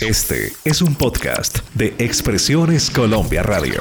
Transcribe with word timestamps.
Este 0.00 0.52
es 0.66 0.82
un 0.82 0.94
podcast 0.94 1.60
de 1.74 1.94
Expresiones 1.98 2.90
Colombia 2.90 3.42
Radio. 3.42 3.80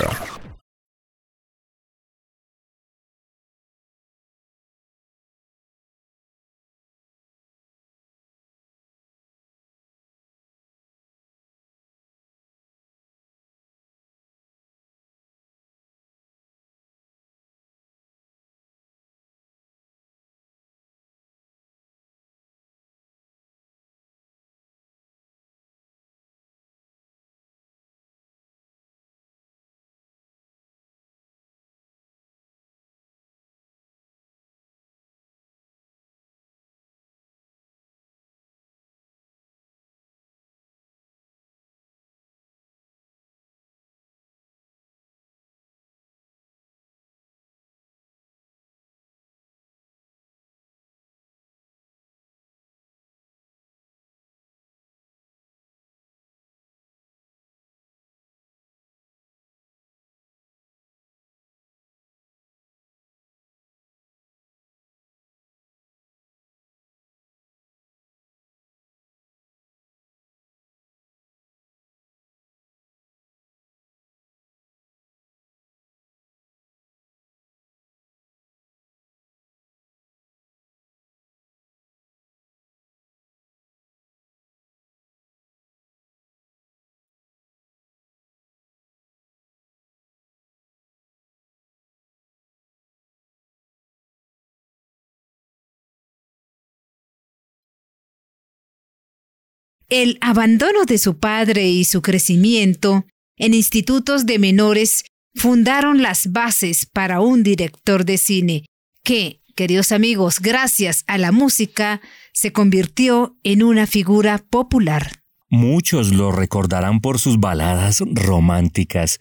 El 99.89 100.17
abandono 100.21 100.85
de 100.85 100.97
su 100.97 101.19
padre 101.19 101.67
y 101.67 101.85
su 101.85 102.01
crecimiento 102.01 103.05
en 103.37 103.53
institutos 103.53 104.25
de 104.25 104.39
menores 104.39 105.05
fundaron 105.35 106.01
las 106.01 106.31
bases 106.31 106.87
para 106.87 107.21
un 107.21 107.43
director 107.43 108.03
de 108.03 108.17
cine 108.17 108.65
que, 109.03 109.41
queridos 109.55 109.91
amigos, 109.91 110.39
gracias 110.39 111.03
a 111.05 111.19
la 111.19 111.31
música, 111.31 112.01
se 112.33 112.51
convirtió 112.51 113.37
en 113.43 113.61
una 113.61 113.85
figura 113.85 114.39
popular. 114.39 115.21
Muchos 115.49 116.11
lo 116.11 116.31
recordarán 116.31 116.99
por 116.99 117.19
sus 117.19 117.39
baladas 117.39 118.01
románticas, 118.07 119.19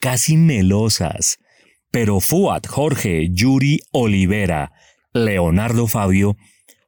casi 0.00 0.38
melosas, 0.38 1.38
pero 1.90 2.20
Fuad 2.20 2.62
Jorge 2.66 3.28
Yuri 3.30 3.80
Olivera, 3.92 4.72
Leonardo 5.12 5.86
Fabio, 5.86 6.36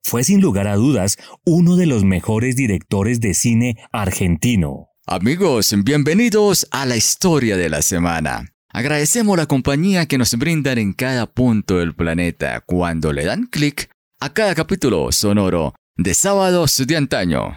fue 0.02 0.24
sin 0.24 0.40
lugar 0.40 0.66
a 0.66 0.76
dudas 0.76 1.18
uno 1.44 1.76
de 1.76 1.86
los 1.86 2.04
mejores 2.04 2.56
directores 2.56 3.20
de 3.20 3.34
cine 3.34 3.76
argentino. 3.92 4.88
Amigos, 5.06 5.74
bienvenidos 5.84 6.66
a 6.70 6.86
la 6.86 6.96
historia 6.96 7.56
de 7.56 7.68
la 7.68 7.82
semana. 7.82 8.44
Agradecemos 8.72 9.36
la 9.36 9.46
compañía 9.46 10.06
que 10.06 10.18
nos 10.18 10.34
brindan 10.36 10.78
en 10.78 10.92
cada 10.92 11.26
punto 11.26 11.78
del 11.78 11.94
planeta 11.94 12.60
cuando 12.60 13.12
le 13.12 13.24
dan 13.24 13.46
clic 13.46 13.90
a 14.20 14.32
cada 14.32 14.54
capítulo 14.54 15.10
sonoro 15.10 15.74
de 15.96 16.14
Sábados 16.14 16.82
de 16.86 16.96
Antaño. 16.96 17.56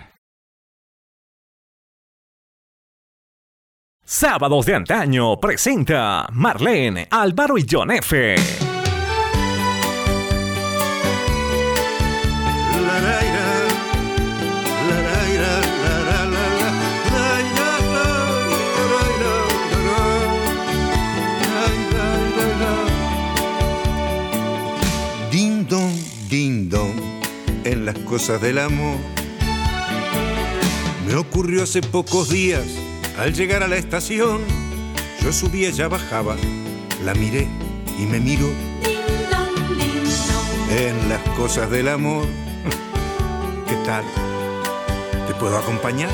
Sábados 4.03 4.65
de 4.65 4.75
Antaño 4.75 5.39
presenta 5.39 6.27
Marlene, 6.31 7.07
Álvaro 7.09 7.57
y 7.57 7.65
John 7.69 7.91
F. 7.91 8.72
en 27.83 27.87
las 27.87 27.99
cosas 28.05 28.39
del 28.39 28.59
amor. 28.59 28.95
Me 31.05 31.15
ocurrió 31.15 31.63
hace 31.63 31.81
pocos 31.81 32.29
días, 32.29 32.63
al 33.19 33.33
llegar 33.33 33.61
a 33.61 33.67
la 33.67 33.75
estación, 33.75 34.39
yo 35.21 35.33
subí, 35.33 35.65
ella 35.65 35.89
bajaba, 35.89 36.37
la 37.03 37.13
miré 37.13 37.45
y 37.99 38.05
me 38.05 38.21
miró. 38.21 38.47
En 40.69 41.09
las 41.09 41.19
cosas 41.35 41.69
del 41.69 41.89
amor, 41.89 42.25
¿qué 43.67 43.75
tal? 43.85 44.05
¿Te 45.27 45.33
puedo 45.33 45.57
acompañar? 45.57 46.09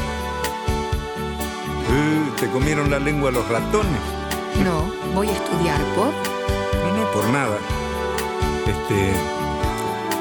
Eh, 1.92 2.32
¿Te 2.40 2.50
comieron 2.50 2.90
la 2.90 2.98
lengua 2.98 3.30
los 3.30 3.48
ratones? 3.48 4.02
No, 4.64 4.92
voy 5.14 5.28
a 5.28 5.34
estudiar 5.34 5.80
por. 5.96 6.08
No, 6.08 6.98
no, 6.98 7.12
por 7.12 7.26
nada. 7.30 7.58
Este, 8.66 9.39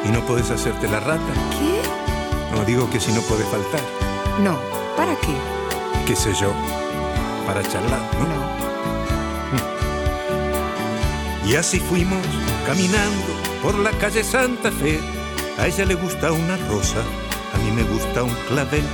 ¿Y 0.09 0.11
no 0.11 0.25
podés 0.25 0.51
hacerte 0.51 0.89
la 0.89 1.01
rata? 1.01 1.35
¿Qué? 1.59 1.83
No, 2.57 2.65
digo 2.65 2.89
que 2.89 2.99
si 2.99 3.13
no 3.13 3.21
podés 3.23 3.47
faltar. 3.49 3.83
No, 4.43 4.59
¿para 4.97 5.15
qué? 5.17 5.35
¿Qué 6.07 6.17
sé 6.17 6.33
yo? 6.33 6.51
Para 7.47 7.63
charlar, 7.63 8.01
¿no? 8.19 8.27
No. 8.27 8.69
Y 11.49 11.57
así 11.57 11.79
fuimos 11.81 12.25
caminando 12.67 13.27
por 13.63 13.75
la 13.75 13.91
calle 13.93 14.25
Santa 14.25 14.71
Fe. 14.71 14.99
A 15.59 15.67
ella 15.67 15.85
le 15.85 15.95
gusta 15.95 16.33
una 16.33 16.57
rosa, 16.69 17.03
a 17.55 17.59
mí 17.59 17.71
me 17.71 17.83
gusta 17.83 18.23
un 18.23 18.35
clavel. 18.49 18.85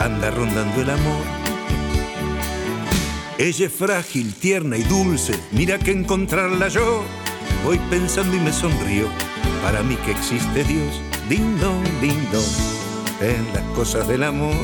Anda 0.00 0.30
rondando 0.32 0.82
el 0.82 0.90
amor. 0.90 1.24
Ella 3.38 3.66
es 3.66 3.72
frágil, 3.72 4.34
tierna 4.34 4.76
y 4.76 4.82
dulce, 4.82 5.38
mira 5.52 5.78
que 5.78 5.92
encontrarla 5.92 6.68
yo 6.68 7.04
Voy 7.64 7.78
pensando 7.90 8.36
y 8.36 8.40
me 8.40 8.52
sonrío, 8.52 9.08
para 9.62 9.82
mí 9.82 9.96
que 9.96 10.10
existe 10.10 10.64
Dios, 10.64 11.00
ding 11.28 11.58
dong, 11.60 11.82
ding 12.00 12.28
dong, 12.32 12.44
en 13.20 13.46
las 13.54 13.62
cosas 13.76 14.08
del 14.08 14.24
amor. 14.24 14.52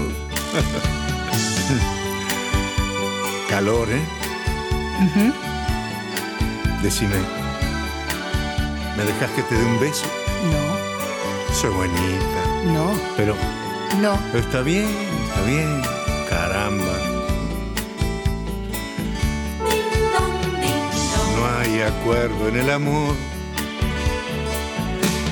Calor, 3.49 3.89
¿eh? 3.91 4.03
Decime, 6.83 7.15
¿me 8.97 9.05
dejas 9.05 9.31
que 9.31 9.43
te 9.43 9.55
dé 9.55 9.65
un 9.65 9.79
beso? 9.79 10.07
No. 10.51 10.59
Soy 11.55 11.71
bonita. 11.71 12.43
No. 12.67 12.99
Pero. 13.17 13.37
No. 14.01 14.19
Pero 14.33 14.45
está 14.45 14.63
bien, 14.63 14.89
está 15.29 15.43
bien. 15.43 15.81
Caramba. 16.29 17.08
Hay 21.79 21.83
acuerdo 21.83 22.49
en 22.49 22.57
el 22.57 22.71
amor. 22.71 23.15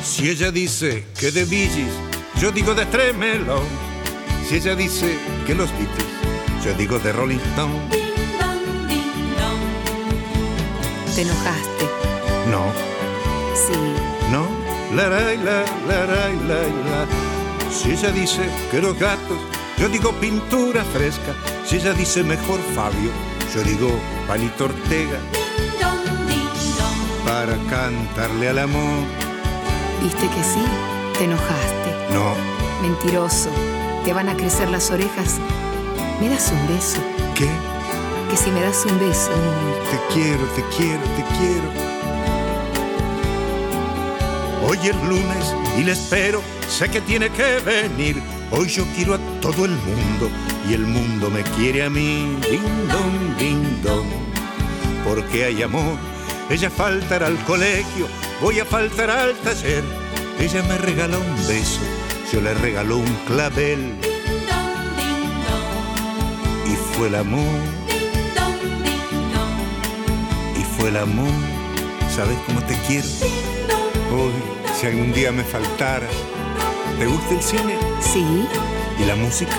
Si 0.04 0.28
ella 0.28 0.50
dice 0.50 1.04
que 1.18 1.30
de 1.32 1.44
Billys, 1.44 1.92
yo 2.40 2.52
digo 2.52 2.74
de 2.74 2.86
Tremelo. 2.86 3.62
Si 4.46 4.56
ella 4.56 4.76
dice 4.76 5.18
que 5.46 5.54
los 5.54 5.70
Beatles, 5.72 6.06
yo 6.64 6.72
digo 6.74 6.98
de 6.98 7.12
Rolling 7.12 7.38
Stone. 7.50 7.80
¿Te 11.14 11.22
enojaste? 11.22 11.84
No. 12.50 12.72
Sí. 13.54 13.78
¿No? 14.30 14.46
La 14.94 15.08
la 15.08 15.20
la 15.20 15.64
la 15.88 16.06
la 16.06 16.28
la 16.28 16.60
la. 16.62 17.06
Si 17.72 17.90
ella 17.90 18.12
dice 18.12 18.48
que 18.70 18.80
los 18.80 18.96
gatos, 18.98 19.38
yo 19.78 19.88
digo 19.88 20.12
pintura 20.20 20.84
fresca. 20.84 21.34
Si 21.66 21.76
ella 21.76 21.92
dice 21.92 22.22
mejor 22.22 22.60
Fabio, 22.74 23.10
yo 23.52 23.62
digo 23.64 23.90
Palito 24.28 24.66
Ortega 24.66 25.18
para 27.26 27.56
cantarle 27.68 28.48
al 28.48 28.60
amor. 28.60 29.04
¿Viste 30.00 30.28
que 30.28 30.44
sí? 30.44 30.62
¿Te 31.18 31.24
enojaste? 31.24 31.90
No. 32.12 32.34
Mentiroso. 32.80 33.50
te 34.04 34.12
van 34.12 34.28
a 34.28 34.36
crecer 34.36 34.70
las 34.70 34.90
orejas, 34.92 35.38
¿me 36.20 36.28
das 36.28 36.52
un 36.52 36.68
beso? 36.68 36.98
¿Qué? 37.34 37.48
Que 38.30 38.36
si 38.36 38.50
me 38.52 38.60
das 38.60 38.86
un 38.86 38.98
beso, 39.00 39.32
Te 39.90 40.14
quiero, 40.14 40.44
te 40.54 40.62
quiero, 40.76 41.02
te 41.16 41.24
quiero. 41.36 41.86
Hoy 44.68 44.78
es 44.88 44.96
lunes 45.02 45.54
y 45.76 45.82
le 45.82 45.92
espero, 45.92 46.42
sé 46.68 46.88
que 46.88 47.00
tiene 47.00 47.30
que 47.30 47.58
venir. 47.58 48.22
Hoy 48.52 48.68
yo 48.68 48.84
quiero 48.94 49.14
a 49.14 49.18
todo 49.40 49.64
el 49.64 49.72
mundo 49.72 50.30
y 50.68 50.74
el 50.74 50.86
mundo 50.86 51.30
me 51.30 51.42
quiere 51.42 51.82
a 51.84 51.90
mí. 51.90 52.36
Ding 52.48 52.88
dong, 52.88 53.36
ding 53.38 53.82
dong. 53.82 54.06
Porque 55.04 55.46
hay 55.46 55.62
amor. 55.62 56.15
Ella 56.48 56.70
faltará 56.70 57.26
al 57.26 57.36
colegio, 57.44 58.06
voy 58.40 58.60
a 58.60 58.64
faltar 58.64 59.10
al 59.10 59.34
taller. 59.36 59.82
Ella 60.38 60.62
me 60.62 60.78
regala 60.78 61.18
un 61.18 61.36
beso, 61.48 61.80
yo 62.32 62.40
le 62.40 62.54
regalo 62.54 62.98
un 62.98 63.14
clavel. 63.26 63.94
Y 66.64 66.76
fue 66.94 67.08
el 67.08 67.16
amor, 67.16 67.58
y 70.56 70.62
fue 70.78 70.90
el 70.90 70.96
amor. 70.98 71.32
¿Sabes 72.14 72.38
cómo 72.46 72.60
te 72.62 72.78
quiero? 72.86 73.08
Hoy, 74.12 74.32
si 74.78 74.86
algún 74.86 75.12
día 75.12 75.32
me 75.32 75.42
faltaras. 75.44 76.10
¿Te 76.98 77.06
gusta 77.06 77.34
el 77.34 77.42
cine 77.42 77.76
sí, 78.00 78.24
y 78.98 79.04
la 79.04 79.16
música? 79.16 79.56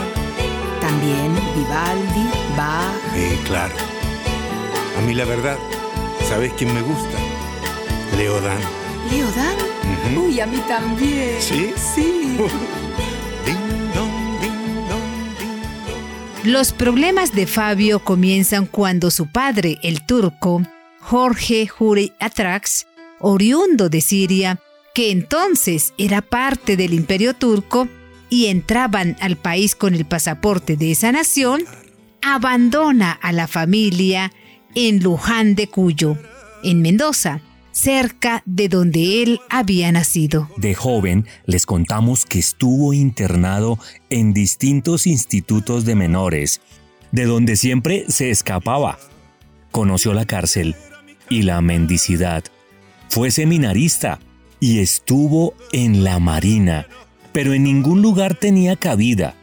también 0.81 1.36
Vivaldi, 1.56 2.30
Bach. 2.56 2.95
Eh, 3.16 3.38
claro. 3.45 3.75
A 4.98 5.01
mí 5.01 5.13
la 5.13 5.25
verdad, 5.25 5.57
¿sabes 6.28 6.52
quién 6.58 6.74
me 6.74 6.82
gusta? 6.82 7.18
Leo 8.18 8.42
Dan. 8.42 8.60
Leo 9.10 9.32
Dan. 9.32 9.56
Ujú. 10.16 10.26
Uy, 10.26 10.40
a 10.42 10.46
mí 10.46 10.58
también. 10.68 11.38
¿Sí? 11.40 11.74
Sí. 11.94 12.38
Los 16.44 16.72
problemas 16.72 17.34
de 17.34 17.46
Fabio 17.46 18.00
comienzan 18.00 18.66
cuando 18.66 19.12
su 19.12 19.28
padre, 19.28 19.80
el 19.84 20.06
turco, 20.06 20.64
Jorge 21.02 21.68
Juri 21.68 22.14
Atrax, 22.20 22.88
oriundo 23.20 23.90
de 23.90 24.00
Siria, 24.00 24.60
que 24.94 25.12
entonces 25.12 25.94
era 25.98 26.22
parte 26.22 26.78
del 26.78 26.94
imperio 26.94 27.34
turco 27.34 27.90
y 28.30 28.46
entraban 28.46 29.18
al 29.20 29.36
país 29.36 29.76
con 29.76 29.94
el 29.94 30.06
pasaporte 30.06 30.78
de 30.78 30.92
esa 30.92 31.12
nación, 31.12 31.64
abandona 32.22 33.12
a 33.12 33.34
la 33.34 33.48
familia 33.48 34.32
en 34.75 35.02
Luján 35.02 35.56
de 35.56 35.68
Cuyo, 35.68 36.18
en 36.64 36.81
Mendoza, 36.81 37.42
cerca 37.72 38.42
de 38.46 38.69
donde 38.69 39.22
él 39.22 39.40
había 39.50 39.92
nacido. 39.92 40.50
De 40.58 40.74
joven 40.74 41.25
les 41.46 41.66
contamos 41.66 42.25
que 42.25 42.40
estuvo 42.40 42.94
internado 42.94 43.78
en 44.10 44.34
distintos 44.34 45.06
institutos 45.06 45.86
de 45.86 45.96
menores, 45.96 46.62
de 47.12 47.25
donde 47.25 47.56
siempre 47.56 48.06
se 48.08 48.31
escapaba. 48.31 48.98
Conoció 49.72 50.14
la 50.14 50.25
cárcel 50.25 50.75
y 51.30 51.44
la 51.44 51.62
mendicidad. 51.62 52.44
Fue 53.10 53.31
seminarista 53.31 54.19
y 54.60 54.80
estuvo 54.80 55.54
en 55.72 56.04
la 56.04 56.19
Marina, 56.19 56.88
pero 57.31 57.54
en 57.54 57.64
ningún 57.64 58.02
lugar 58.02 58.36
tenía 58.36 58.75
cabida. 58.75 59.36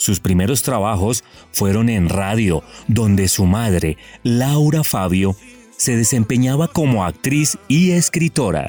Sus 0.00 0.18
primeros 0.18 0.62
trabajos 0.62 1.24
fueron 1.52 1.90
en 1.90 2.08
radio, 2.08 2.62
donde 2.88 3.28
su 3.28 3.44
madre, 3.44 3.98
Laura 4.22 4.82
Fabio, 4.82 5.36
se 5.76 5.94
desempeñaba 5.94 6.68
como 6.68 7.04
actriz 7.04 7.58
y 7.68 7.90
escritora. 7.90 8.66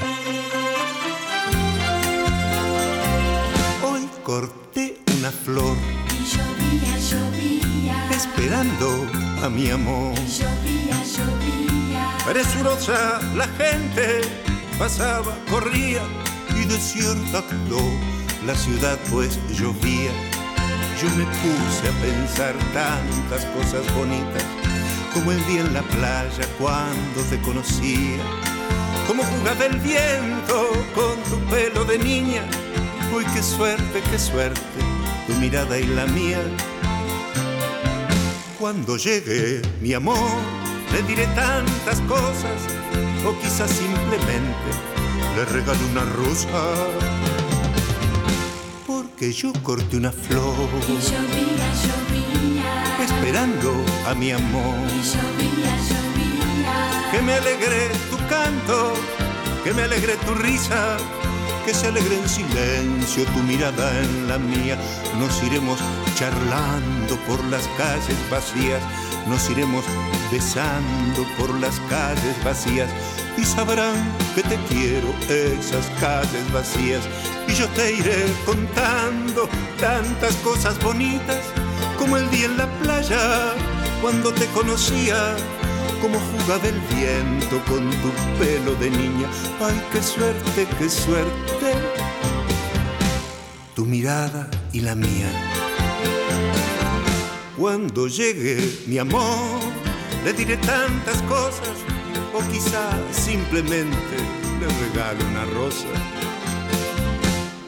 Hoy 3.82 4.02
corté 4.24 4.98
una 5.18 5.32
flor. 5.32 5.78
Esperando 8.14 9.08
a 9.42 9.48
mi 9.48 9.70
amor. 9.70 10.14
Presurosa 12.26 13.22
la 13.38 13.48
gente 13.48 14.20
pasaba, 14.78 15.38
corría 15.50 16.02
y 16.62 16.66
desierta 16.66 17.42
quedó 17.48 17.82
la 18.46 18.54
ciudad 18.54 19.00
pues 19.10 19.40
llovía. 19.58 20.12
Yo 21.02 21.10
me 21.16 21.26
puse 21.26 21.88
a 21.90 21.92
pensar 22.00 22.54
tantas 22.74 23.44
cosas 23.56 23.92
bonitas, 23.96 24.44
como 25.16 25.32
el 25.32 25.44
día 25.48 25.62
en 25.62 25.74
la 25.74 25.82
playa 25.82 26.48
cuando 26.60 27.22
te 27.28 27.42
conocía, 27.42 28.20
como 29.08 29.24
jugaba 29.24 29.66
el 29.66 29.80
viento 29.80 30.70
con 30.94 31.18
tu 31.24 31.40
pelo 31.50 31.86
de 31.86 31.98
niña. 31.98 32.44
Uy, 33.12 33.26
qué 33.34 33.42
suerte, 33.42 34.04
qué 34.12 34.20
suerte, 34.20 34.62
tu 35.26 35.34
mirada 35.40 35.80
y 35.80 35.88
la 35.88 36.06
mía. 36.06 36.40
Cuando 38.60 38.96
llegue 38.96 39.64
mi 39.82 39.96
amor, 39.96 40.30
le 40.94 41.02
diré 41.02 41.26
tantas 41.34 42.00
cosas, 42.02 42.62
o 43.26 43.36
quizás 43.42 43.72
simplemente 43.72 44.70
le 45.36 45.46
regalo 45.46 45.80
una 45.94 46.04
rosa. 46.14 47.31
Porque 49.22 49.34
yo 49.34 49.54
corté 49.62 49.98
una 49.98 50.12
flor, 50.12 50.56
esperando 53.04 53.86
a 54.08 54.16
mi 54.16 54.32
amor. 54.32 54.74
Que 57.12 57.22
me 57.22 57.34
alegre 57.34 57.92
tu 58.10 58.18
canto, 58.28 58.94
que 59.64 59.76
me 59.76 59.84
alegre 59.84 60.16
tu 60.26 60.34
risa, 60.34 60.98
que 61.68 61.72
se 61.72 61.90
alegre 61.90 62.18
en 62.18 62.28
silencio 62.28 63.24
tu 63.26 63.44
mirada 63.44 63.92
en 64.02 64.28
la 64.28 64.40
mía. 64.40 64.76
Nos 65.20 65.44
iremos 65.44 65.80
charlando 66.16 67.16
por 67.28 67.44
las 67.46 67.68
calles 67.78 68.18
vacías, 68.32 68.82
nos 69.28 69.50
iremos 69.50 69.84
besando 70.32 71.26
por 71.38 71.54
las 71.60 71.80
calles 71.90 72.44
vacías 72.44 72.90
y 73.38 73.44
sabrán 73.44 73.96
que 74.36 74.44
te 74.44 74.58
quiero 74.70 75.14
esas 75.30 75.86
calles 76.00 76.52
vacías. 76.54 77.04
Y 77.48 77.54
yo 77.54 77.68
te 77.70 77.94
iré 77.94 78.26
contando 78.46 79.50
tantas 79.80 80.36
cosas 80.38 80.82
bonitas 80.84 81.42
como 81.98 82.18
el 82.18 82.30
día 82.32 82.46
en 82.46 82.58
la 82.58 82.68
playa 82.80 83.54
cuando 84.02 84.34
te 84.34 84.46
conocía 84.48 85.36
como 86.02 86.20
jugaba 86.20 86.68
el 86.68 86.80
viento 86.96 87.64
con 87.66 87.90
tu 88.02 88.10
pelo 88.40 88.74
de 88.76 88.90
niña. 88.90 89.28
Ay, 89.62 89.80
qué 89.92 90.02
suerte, 90.02 90.68
qué 90.80 90.90
suerte. 90.90 91.74
Tu 93.76 93.86
mirada 93.86 94.50
y 94.74 94.82
la 94.82 94.96
mía. 94.96 95.71
Cuando 97.62 98.08
llegue 98.08 98.58
mi 98.88 98.98
amor, 98.98 99.60
le 100.26 100.34
diré 100.34 100.58
tantas 100.58 101.22
cosas, 101.30 101.78
o 102.34 102.40
quizás 102.52 102.96
simplemente 103.12 104.18
le 104.60 104.66
regalo 104.88 105.24
una 105.28 105.46
rosa. 105.46 105.86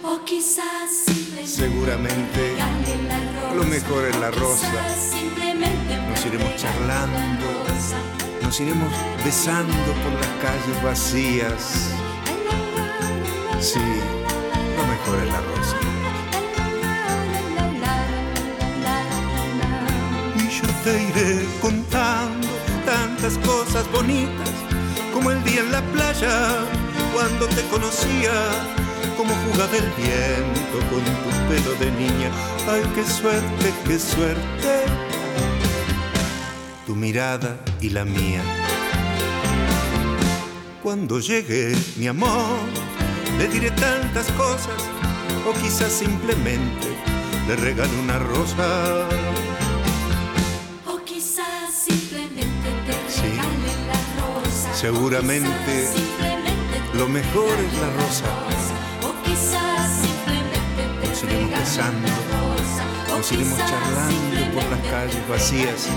O 0.01 0.25
quizás 0.25 0.89
simplemente 1.05 1.47
Seguramente 1.47 2.55
regale 2.55 3.03
la 3.07 3.39
rosa. 3.39 3.53
lo 3.53 3.63
mejor 3.65 4.05
es 4.05 4.19
la 4.19 4.31
rosa. 4.31 4.71
Nos 6.09 6.25
iremos 6.25 6.55
regale 6.55 6.55
charlando. 6.55 7.45
Nos 8.41 8.59
iremos 8.59 8.91
besando 9.23 9.93
por 10.01 10.13
las 10.13 10.27
calles 10.41 10.83
vacías. 10.83 11.91
Sí, 13.59 13.79
lo 14.75 14.87
mejor 14.87 15.19
es 15.23 15.31
la 15.31 15.41
rosa. 15.41 16.02
Te 20.83 21.01
iré 21.01 21.45
contando 21.61 22.47
tantas 22.85 23.37
cosas 23.37 23.89
bonitas, 23.91 24.51
como 25.13 25.31
el 25.31 25.41
día 25.45 25.61
en 25.61 25.71
la 25.71 25.81
playa, 25.93 26.65
cuando 27.13 27.47
te 27.47 27.61
conocía, 27.69 28.33
como 29.15 29.33
jugaba 29.45 29.77
el 29.77 29.89
viento 29.95 30.77
con 30.89 31.03
tu 31.03 31.29
pelo 31.47 31.73
de 31.79 31.91
niña. 31.91 32.29
Ay, 32.69 32.83
qué 32.95 33.03
suerte, 33.05 33.73
qué 33.87 33.97
suerte, 33.97 34.85
tu 36.85 36.95
mirada 36.95 37.57
y 37.79 37.89
la 37.89 38.03
mía. 38.03 38.41
Cuando 40.81 41.21
llegue 41.21 41.77
mi 41.95 42.07
amor, 42.07 42.59
le 43.37 43.47
diré 43.47 43.71
tantas 43.71 44.29
cosas, 44.33 44.81
o 45.47 45.53
quizás 45.61 45.93
simplemente 45.93 46.89
le 47.47 47.55
regalo 47.55 47.91
una 48.01 48.19
rosa. 48.19 49.07
Seguramente 54.83 55.87
lo 56.95 57.07
mejor 57.07 57.57
es 57.57 57.73
la 57.79 57.89
rosa. 58.03 58.25
O 59.01 59.13
quizás 59.23 60.01
simplemente 60.01 60.83
te 60.99 61.07
Nos 61.07 61.23
iremos 61.23 61.51
besando, 61.57 62.09
nos 63.07 63.31
iremos 63.31 63.59
charlando 63.59 64.53
por 64.53 64.65
las 64.69 64.81
calles 64.91 65.29
vacías. 65.29 65.87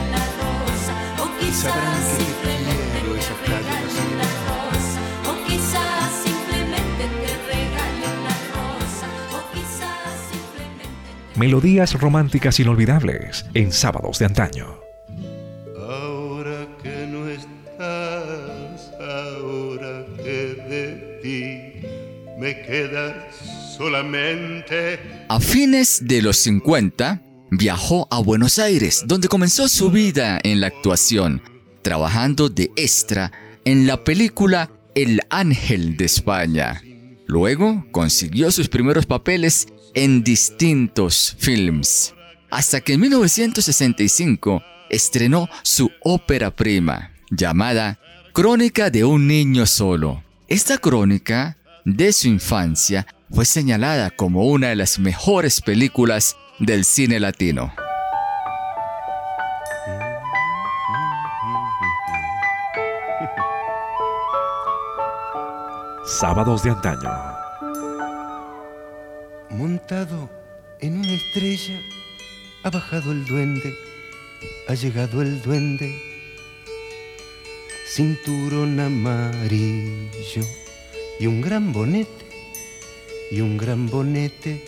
Y 1.41 1.53
sabrán 1.53 2.01
que 2.17 2.25
te 2.47 2.55
quiero 2.63 3.17
esas 3.17 3.39
calles 3.39 3.75
vacías. 3.83 4.15
la 4.23 4.31
rosa. 4.47 5.01
O 5.31 5.35
quizás 5.49 6.07
simplemente 6.23 7.05
te 7.23 7.31
regale 7.51 8.07
la 8.23 8.37
rosa. 8.55 9.07
O 9.33 9.39
quizás 9.53 10.15
simplemente 10.31 11.03
te 11.35 11.39
Melodías 11.41 11.91
románticas 12.01 12.61
inolvidables 12.61 13.47
en 13.53 13.73
sábados 13.73 14.21
de 14.21 14.27
antaño. 14.27 14.86
De 25.77 26.23
los 26.23 26.39
50, 26.39 27.23
viajó 27.51 28.09
a 28.11 28.19
Buenos 28.21 28.59
Aires, 28.59 29.05
donde 29.07 29.29
comenzó 29.29 29.69
su 29.69 29.91
vida 29.91 30.41
en 30.43 30.63
la 30.63 30.69
actuación, 30.69 31.43
trabajando 31.83 32.49
de 32.49 32.71
extra 32.77 33.31
en 33.67 33.87
la 33.87 34.03
película 34.03 34.71
El 34.95 35.21
Ángel 35.29 35.99
de 35.99 36.07
España. 36.07 36.83
Luego 37.27 37.85
consiguió 37.93 38.51
sus 38.51 38.71
primeros 38.71 39.05
papeles 39.05 39.67
en 39.93 40.25
distintos 40.25 41.37
films, 41.39 42.15
hasta 42.51 42.81
que 42.81 42.95
en 42.95 43.01
1965 43.01 44.63
estrenó 44.89 45.47
su 45.63 45.91
ópera 46.01 46.57
prima, 46.57 47.11
llamada 47.31 47.99
Crónica 48.33 48.89
de 48.89 49.05
un 49.05 49.27
niño 49.27 49.67
solo. 49.67 50.25
Esta 50.49 50.79
crónica 50.79 51.59
de 51.85 52.15
su 52.15 52.29
infancia 52.29 53.07
fue 53.31 53.45
señalada 53.45 54.11
como 54.11 54.47
una 54.47 54.69
de 54.69 54.77
las 54.77 54.99
mejores 54.99 55.61
películas 55.61 56.37
del 56.59 56.85
cine 56.85 57.21
latino. 57.21 57.73
Sábados 66.05 66.63
de 66.63 66.71
antaño. 66.71 67.11
Montado 69.51 70.31
en 70.81 70.99
una 70.99 71.13
estrella, 71.13 71.81
ha 72.63 72.71
bajado 72.71 73.13
el 73.13 73.25
duende, 73.27 73.75
ha 74.69 74.75
llegado 74.75 75.23
el 75.23 75.43
duende, 75.43 76.01
cinturón 77.89 78.79
amarillo 78.79 80.43
y 81.19 81.27
un 81.27 81.41
gran 81.41 81.73
bonete, 81.73 82.26
y 83.31 83.41
un 83.41 83.57
gran 83.57 83.89
bonete. 83.89 84.65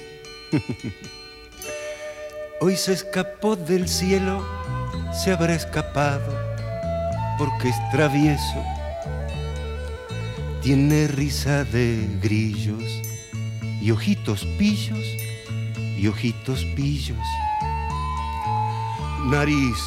Hoy 2.61 2.77
se 2.77 2.93
escapó 2.93 3.57
del 3.57 3.89
cielo, 3.89 4.45
se 5.13 5.33
habrá 5.33 5.55
escapado, 5.55 6.37
porque 7.39 7.69
es 7.69 7.77
travieso, 7.93 8.65
tiene 10.63 11.07
risa 11.07 11.65
de 11.65 12.09
grillos 12.21 12.83
y 13.81 13.93
ojitos 13.93 14.45
pillos 14.59 15.07
y 15.97 16.09
ojitos 16.09 16.65
pillos. 16.75 17.19
Nariz 19.27 19.79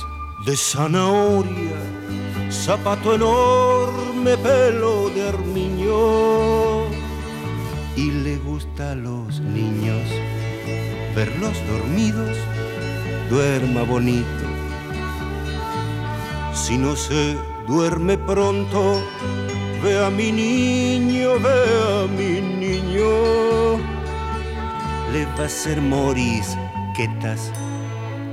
de 0.46 0.56
zanahoria, 0.56 1.78
zapato 2.50 3.16
enorme, 3.16 4.38
pelo 4.38 5.10
de 5.10 5.28
armiño. 5.28 6.71
Y 7.96 8.12
le 8.12 8.38
gusta 8.38 8.92
a 8.92 8.96
los 8.96 9.42
niños 9.42 10.08
verlos 11.16 11.58
dormidos, 11.68 12.38
duerma 13.30 13.84
bonito. 13.84 14.46
Si 16.54 16.78
no 16.78 16.96
se 16.96 17.36
duerme 17.68 18.18
pronto, 18.18 19.02
ve 19.84 20.04
a 20.06 20.10
mi 20.10 20.32
niño, 20.32 21.40
ve 21.40 21.50
a 21.50 22.08
mi 22.08 22.40
niño. 22.40 23.78
Le 25.12 25.26
va 25.26 25.44
a 25.44 25.46
hacer 25.46 25.82
morisquetas 25.82 27.52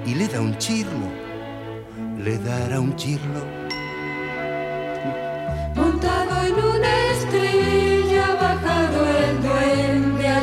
y 0.06 0.14
le 0.14 0.28
da 0.28 0.40
un 0.40 0.56
chirlo, 0.58 1.08
le 2.22 2.38
dará 2.38 2.78
un 2.78 2.94
chirlo. 2.94 3.57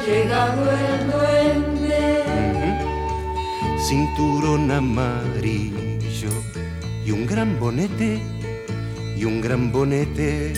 Llegado 0.05 0.71
el 0.71 1.11
duende. 1.11 2.23
Cinturón 3.79 4.71
amarillo 4.71 6.29
y 7.05 7.11
un 7.11 7.25
gran 7.25 7.59
bonete, 7.59 8.21
y 9.17 9.25
un 9.25 9.41
gran 9.41 9.71
bonete. 9.71 10.53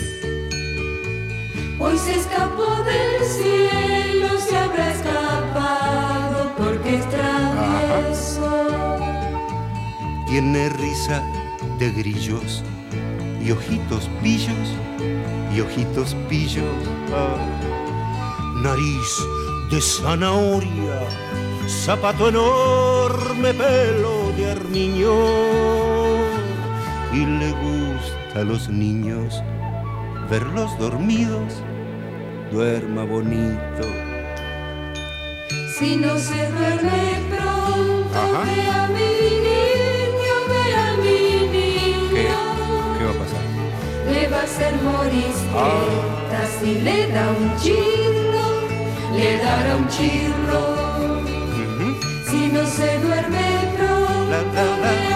Hoy 1.80 1.98
se 1.98 2.16
escapó 2.16 2.84
del 2.84 3.24
cielo, 3.25 4.39
se 4.39 4.58
habrá 4.58 4.92
escapado 4.92 6.51
porque 6.58 6.96
es 6.98 7.10
travieso. 7.10 8.68
Tiene 10.27 10.70
risa 10.70 11.24
de 11.80 11.92
grillos 11.92 12.63
y 13.42 13.51
ojitos 13.51 14.10
pillos 14.22 14.68
y 15.56 15.62
ojitos 15.62 16.16
pillos. 16.27 16.66
Ah. 17.13 17.58
Nariz 18.63 19.37
de 19.69 19.81
zanahoria, 19.81 21.00
zapato 21.67 22.29
enorme, 22.29 23.53
pelo 23.53 24.31
de 24.38 24.51
armiño. 24.51 25.15
Y 27.13 27.25
le 27.25 27.51
gusta 27.51 28.41
a 28.41 28.43
los 28.43 28.69
niños 28.69 29.41
verlos 30.29 30.77
dormidos, 30.79 31.53
duerma 32.51 33.03
bonito. 33.03 33.83
Si 35.77 35.95
no 35.95 36.17
se 36.17 36.50
duerme 36.51 37.21
pronto, 37.29 38.17
Ajá. 38.17 38.43
ve 38.45 38.62
a 38.71 38.88
mi 38.88 39.12
niño, 39.47 40.36
ve 40.50 40.63
a 40.75 40.97
mi 41.03 41.19
niño. 41.55 42.09
¿Qué? 42.13 42.27
¿Qué 42.97 43.03
va 43.05 43.12
a 43.12 43.19
pasar? 43.24 43.45
Le 44.12 44.27
va 44.29 44.39
a 44.39 44.43
hacer 44.43 44.74
morisquetas 44.81 46.51
y 46.63 46.81
le 46.81 47.07
da 47.12 47.25
un 47.39 47.55
chirro, 47.57 48.26
le 49.17 49.38
dará 49.38 49.75
un 49.75 49.88
chirro. 49.88 50.63
Si 52.29 52.47
no 52.53 52.65
se 52.65 53.00
duerme 53.00 53.47
pronto, 53.75 54.29
La, 54.29 54.41
la, 54.55 54.67
la, 54.83 55.07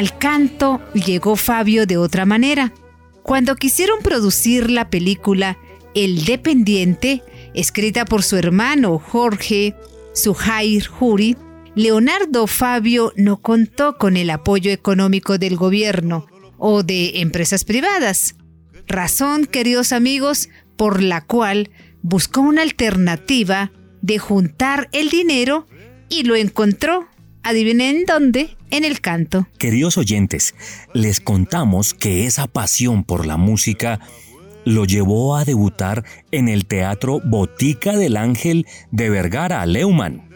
Al 0.00 0.16
canto 0.16 0.80
llegó 0.94 1.36
Fabio 1.36 1.84
de 1.84 1.98
otra 1.98 2.24
manera. 2.24 2.72
Cuando 3.22 3.54
quisieron 3.56 3.98
producir 3.98 4.70
la 4.70 4.88
película 4.88 5.58
El 5.94 6.24
Dependiente, 6.24 7.22
escrita 7.52 8.06
por 8.06 8.22
su 8.22 8.38
hermano 8.38 8.98
Jorge 8.98 9.74
Sujair 10.14 10.86
Juri, 10.86 11.36
Leonardo 11.74 12.46
Fabio 12.46 13.12
no 13.14 13.42
contó 13.42 13.98
con 13.98 14.16
el 14.16 14.30
apoyo 14.30 14.70
económico 14.70 15.36
del 15.36 15.56
gobierno 15.56 16.26
o 16.56 16.82
de 16.82 17.20
empresas 17.20 17.66
privadas. 17.66 18.36
Razón, 18.86 19.44
queridos 19.44 19.92
amigos, 19.92 20.48
por 20.78 21.02
la 21.02 21.20
cual 21.20 21.68
buscó 22.00 22.40
una 22.40 22.62
alternativa 22.62 23.70
de 24.00 24.18
juntar 24.18 24.88
el 24.92 25.10
dinero 25.10 25.66
y 26.08 26.22
lo 26.22 26.36
encontró. 26.36 27.09
Adivinen 27.42 28.04
dónde, 28.06 28.56
en 28.70 28.84
el 28.84 29.00
canto. 29.00 29.46
Queridos 29.58 29.96
oyentes, 29.96 30.54
les 30.92 31.20
contamos 31.20 31.94
que 31.94 32.26
esa 32.26 32.46
pasión 32.46 33.02
por 33.02 33.26
la 33.26 33.38
música 33.38 33.98
lo 34.64 34.84
llevó 34.84 35.36
a 35.36 35.44
debutar 35.44 36.04
en 36.32 36.48
el 36.48 36.66
Teatro 36.66 37.20
Botica 37.24 37.96
del 37.96 38.18
Ángel 38.18 38.66
de 38.90 39.08
Vergara, 39.08 39.64
Leumann. 39.64 40.28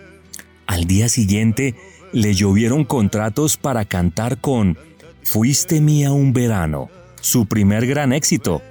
Al 0.67 0.87
día 0.87 1.11
siguiente 1.11 1.75
le 2.13 2.33
llovieron 2.33 2.85
contratos 2.85 3.59
para 3.59 3.85
cantar 3.85 4.39
con 4.39 4.79
Fuiste 5.23 5.81
mía 5.81 6.13
un 6.13 6.33
verano, 6.33 6.89
su 7.21 7.47
primer 7.47 7.87
gran 7.87 8.13
éxito. 8.13 8.63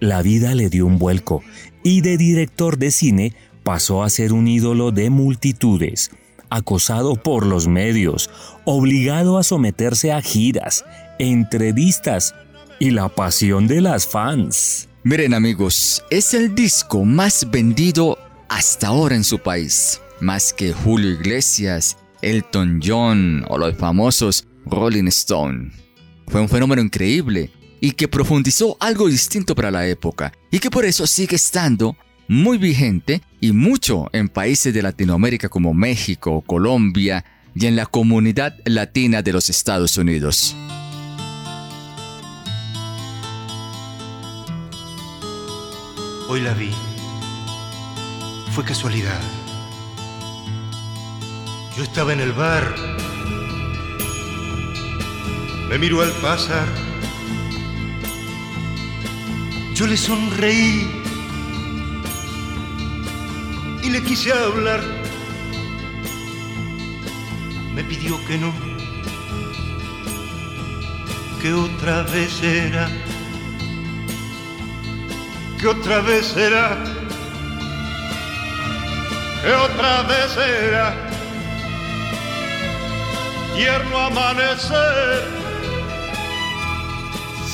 La 0.00 0.22
vida 0.22 0.54
le 0.54 0.70
dio 0.70 0.86
un 0.86 0.98
vuelco 0.98 1.42
y 1.82 2.00
de 2.00 2.16
director 2.16 2.78
de 2.78 2.90
cine 2.90 3.32
pasó 3.62 4.02
a 4.02 4.10
ser 4.10 4.32
un 4.32 4.48
ídolo 4.48 4.92
de 4.92 5.10
multitudes, 5.10 6.10
acosado 6.56 7.14
por 7.14 7.46
los 7.46 7.68
medios, 7.68 8.30
obligado 8.64 9.38
a 9.38 9.42
someterse 9.42 10.12
a 10.12 10.20
giras, 10.20 10.84
entrevistas 11.18 12.34
y 12.78 12.90
la 12.90 13.08
pasión 13.08 13.66
de 13.66 13.80
las 13.80 14.06
fans. 14.06 14.88
Miren 15.02 15.34
amigos, 15.34 16.02
es 16.10 16.34
el 16.34 16.54
disco 16.54 17.04
más 17.04 17.48
vendido 17.50 18.18
hasta 18.48 18.88
ahora 18.88 19.14
en 19.14 19.24
su 19.24 19.38
país. 19.38 20.00
Más 20.20 20.52
que 20.52 20.72
Julio 20.72 21.10
Iglesias, 21.10 21.96
Elton 22.22 22.80
John 22.82 23.44
o 23.48 23.58
los 23.58 23.76
famosos 23.76 24.46
Rolling 24.64 25.06
Stone. 25.08 25.70
Fue 26.26 26.40
un 26.40 26.48
fenómeno 26.48 26.82
increíble 26.82 27.52
y 27.80 27.92
que 27.92 28.08
profundizó 28.08 28.76
algo 28.80 29.06
distinto 29.06 29.54
para 29.54 29.70
la 29.70 29.86
época 29.86 30.32
y 30.50 30.58
que 30.58 30.70
por 30.70 30.84
eso 30.84 31.06
sigue 31.06 31.36
estando 31.36 31.96
muy 32.28 32.58
vigente 32.58 33.22
y 33.40 33.52
mucho 33.52 34.08
en 34.12 34.28
países 34.28 34.74
de 34.74 34.82
Latinoamérica 34.82 35.48
como 35.48 35.74
México, 35.74 36.42
Colombia 36.42 37.24
y 37.54 37.66
en 37.66 37.76
la 37.76 37.86
comunidad 37.86 38.56
latina 38.64 39.22
de 39.22 39.32
los 39.32 39.48
Estados 39.48 39.96
Unidos. 39.96 40.56
Hoy 46.28 46.40
la 46.40 46.54
vi. 46.54 46.70
Fue 48.52 48.64
casualidad. 48.64 49.20
Yo 51.76 51.82
estaba 51.82 52.12
en 52.12 52.20
el 52.20 52.32
bar. 52.32 52.74
Me 55.68 55.78
miró 55.78 56.02
al 56.02 56.10
pasar. 56.22 56.66
Yo 59.74 59.86
le 59.86 59.96
sonreí 59.96 61.05
y 63.86 63.90
le 63.90 64.02
quise 64.02 64.32
hablar. 64.32 64.80
Me 67.74 67.84
pidió 67.84 68.18
que 68.26 68.36
no, 68.36 68.52
que 71.40 71.52
otra 71.52 72.02
vez 72.02 72.42
era, 72.42 72.88
que 75.60 75.68
otra 75.68 76.00
vez 76.00 76.36
era, 76.36 76.76
que 79.42 79.52
otra 79.52 80.02
vez 80.02 80.36
era. 80.36 81.02
Tierno 83.54 83.98
amanecer, 83.98 85.24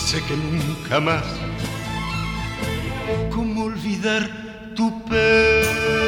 sé 0.04 0.20
que 0.24 0.36
nunca 0.36 0.98
más, 0.98 1.24
¿cómo 3.30 3.64
olvidar 3.64 4.28
tu 4.74 5.04
pelo? 5.04 6.01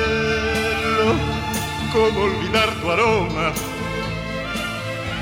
¿Cómo 1.95 2.23
olvidar 2.23 2.69
tu 2.83 2.91
aroma? 2.91 3.53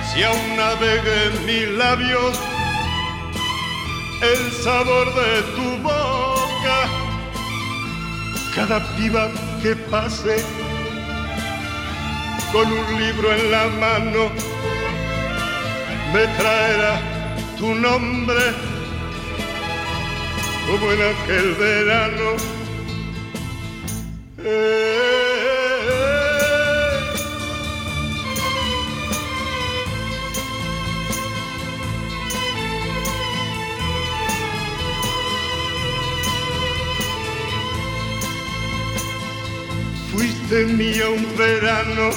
Si 0.09 0.23
aún 0.23 0.57
navega 0.57 1.25
en 1.25 1.45
mis 1.45 1.69
labios 1.76 2.41
el 4.23 4.52
sabor 4.52 5.14
de 5.14 5.43
tu 5.55 5.83
boca, 5.83 6.79
cada 8.55 8.81
piba 8.97 9.31
que 9.62 9.76
pase 9.76 10.43
con 12.52 12.73
un 12.73 13.00
libro 13.02 13.35
en 13.35 13.50
la 13.50 13.67
mano 13.79 14.31
me 16.14 16.26
traerá 16.38 17.02
tu 17.59 17.75
nombre 17.75 18.45
como 20.67 20.91
en 20.91 21.00
aquel 21.02 21.55
verano. 21.55 22.31
Eh, 24.38 25.22
Fuiste 40.49 40.73
mía 40.75 41.09
un 41.09 41.37
verano, 41.37 42.11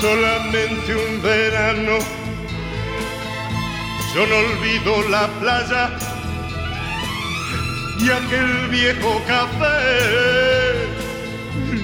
solamente 0.00 0.94
un 0.94 1.22
verano. 1.22 1.98
Yo 4.14 4.26
no 4.26 4.36
olvido 4.36 5.08
la 5.08 5.28
playa 5.40 5.90
y 7.98 8.10
aquel 8.10 8.68
viejo 8.68 9.22
café 9.26 10.74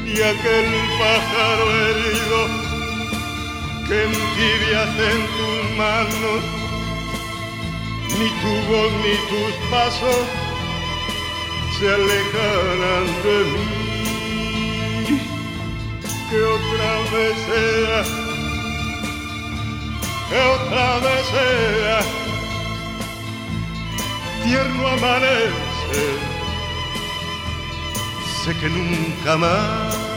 y 0.06 0.22
aquel 0.22 0.66
pájaro 0.98 1.70
herido 1.86 2.40
que 3.86 4.04
entibias 4.04 4.88
en 5.12 5.20
tus 5.36 5.76
manos. 5.76 6.42
Ni 8.18 8.28
tu 8.40 8.52
voz 8.70 8.92
ni 9.04 9.14
tus 9.28 9.54
pasos 9.70 10.26
se 11.78 11.88
alejarán 11.88 13.06
de 13.22 13.44
mí. 13.44 13.87
Que 16.30 16.42
otra 16.42 16.98
vez 17.10 17.36
sea, 17.46 18.04
que 20.28 20.38
otra 20.56 20.98
vez 20.98 21.26
sea, 21.26 22.00
tierno 24.44 24.88
amanece, 24.88 26.02
sé 28.44 28.54
que 28.58 28.68
nunca 28.68 29.38
más. 29.38 30.07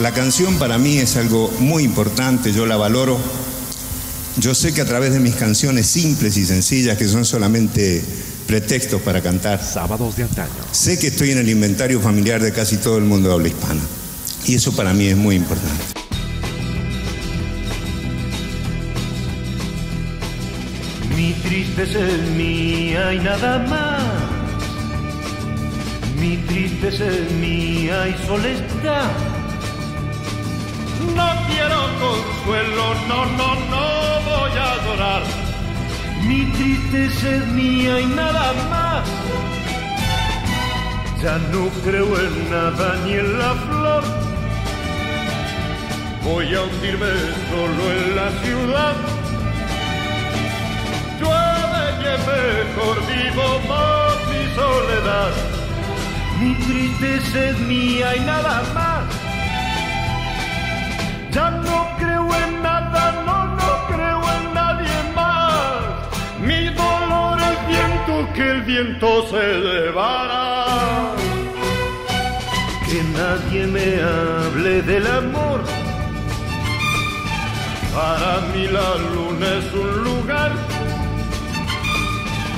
La 0.00 0.12
canción 0.12 0.58
para 0.58 0.78
mí 0.78 0.96
es 0.96 1.16
algo 1.16 1.52
muy 1.58 1.82
importante, 1.84 2.54
yo 2.54 2.64
la 2.64 2.78
valoro. 2.78 3.18
Yo 4.38 4.54
sé 4.54 4.72
que 4.72 4.80
a 4.80 4.86
través 4.86 5.12
de 5.12 5.20
mis 5.20 5.34
canciones 5.34 5.88
simples 5.88 6.38
y 6.38 6.46
sencillas, 6.46 6.96
que 6.96 7.06
son 7.06 7.26
solamente 7.26 8.02
pretextos 8.46 9.02
para 9.02 9.20
cantar, 9.20 9.62
Sábados 9.62 10.16
de 10.16 10.22
antaño. 10.22 10.48
sé 10.72 10.98
que 10.98 11.08
estoy 11.08 11.32
en 11.32 11.38
el 11.38 11.50
inventario 11.50 12.00
familiar 12.00 12.40
de 12.40 12.50
casi 12.50 12.78
todo 12.78 12.96
el 12.96 13.04
mundo 13.04 13.28
de 13.28 13.34
habla 13.34 13.48
hispana. 13.48 13.80
Y 14.46 14.54
eso 14.54 14.72
para 14.72 14.94
mí 14.94 15.06
es 15.06 15.18
muy 15.18 15.36
importante. 15.36 15.84
Mi 21.14 21.34
tristeza 21.34 21.98
es 21.98 22.22
mía 22.38 23.12
y 23.12 23.18
nada 23.18 23.58
más. 23.68 24.02
Mi 26.18 26.38
tristeza 26.38 27.06
es 27.06 27.30
mía 27.32 28.08
y 28.08 28.26
solo 28.26 28.48
está. 28.48 29.29
No 31.14 31.28
quiero 31.48 31.80
consuelo, 32.00 32.94
no, 33.08 33.26
no, 33.38 33.54
no 33.72 33.84
voy 34.30 34.52
a 34.58 34.84
llorar. 34.84 35.22
Mi 36.26 36.44
tristeza 36.52 37.36
es 37.36 37.46
mía 37.48 38.00
y 38.00 38.06
nada 38.06 38.52
más. 38.70 39.08
Ya 41.22 41.36
no 41.52 41.68
creo 41.84 42.18
en 42.18 42.50
nada 42.50 42.96
ni 43.04 43.12
en 43.12 43.38
la 43.38 43.54
flor. 43.54 44.04
Voy 46.24 46.54
a 46.54 46.62
hundirme 46.62 47.12
solo 47.50 47.82
en 47.92 48.16
la 48.16 48.30
ciudad. 48.42 48.94
Llueve 51.18 52.14
es 52.14 52.26
mejor 52.26 52.96
vivo 53.06 53.48
más 53.68 54.14
mi 54.30 54.54
soledad. 54.54 55.32
Mi 56.40 56.54
tristeza 56.54 57.44
es 57.50 57.58
mía 57.60 58.16
y 58.16 58.20
nada 58.20 58.62
más. 58.74 58.89
Que 68.40 68.50
el 68.50 68.62
viento 68.62 69.26
se 69.28 69.44
llevará. 69.66 71.12
Que 72.88 73.02
nadie 73.18 73.66
me 73.66 73.88
hable 74.02 74.80
del 74.80 75.06
amor. 75.06 75.60
Para 77.94 78.32
mí 78.50 78.64
la 78.78 78.90
luna 79.12 79.46
es 79.60 79.68
un 79.84 80.04
lugar. 80.08 80.52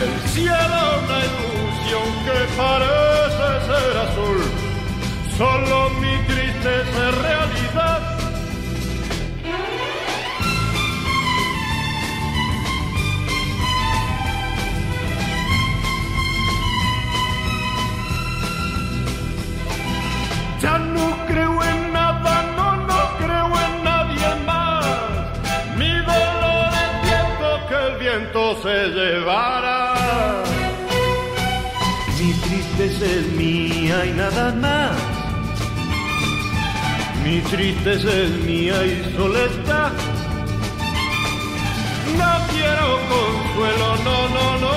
El 0.05 0.15
cielo 0.31 0.83
una 1.03 1.19
ilusión 1.31 2.09
que 2.27 2.39
parece 2.63 3.49
ser 3.69 3.93
azul. 4.07 4.41
Solo 5.37 5.91
mi 6.03 6.15
tristeza 6.29 6.99
es 7.09 7.15
realidad. 7.29 8.12
Se 28.63 28.89
llevará. 28.89 29.95
Mi 32.19 32.33
tristeza 32.35 33.05
es 33.05 33.27
mía 33.33 34.07
y 34.07 34.13
nada 34.13 34.53
más. 34.55 34.97
Mi 37.25 37.41
tristeza 37.41 38.09
es 38.09 38.31
mía 38.47 38.77
y 38.85 39.15
soledad. 39.17 39.93
No 42.19 42.33
quiero 42.53 42.89
consuelo, 43.13 43.89
no, 44.07 44.19
no, 44.37 44.47
no 44.65 44.75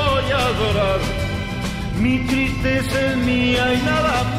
voy 0.00 0.30
a 0.30 0.40
adorar. 0.52 1.00
Mi 1.98 2.18
tristeza 2.26 3.00
es 3.10 3.16
mía 3.16 3.74
y 3.74 3.82
nada 3.82 4.24
más. 4.24 4.33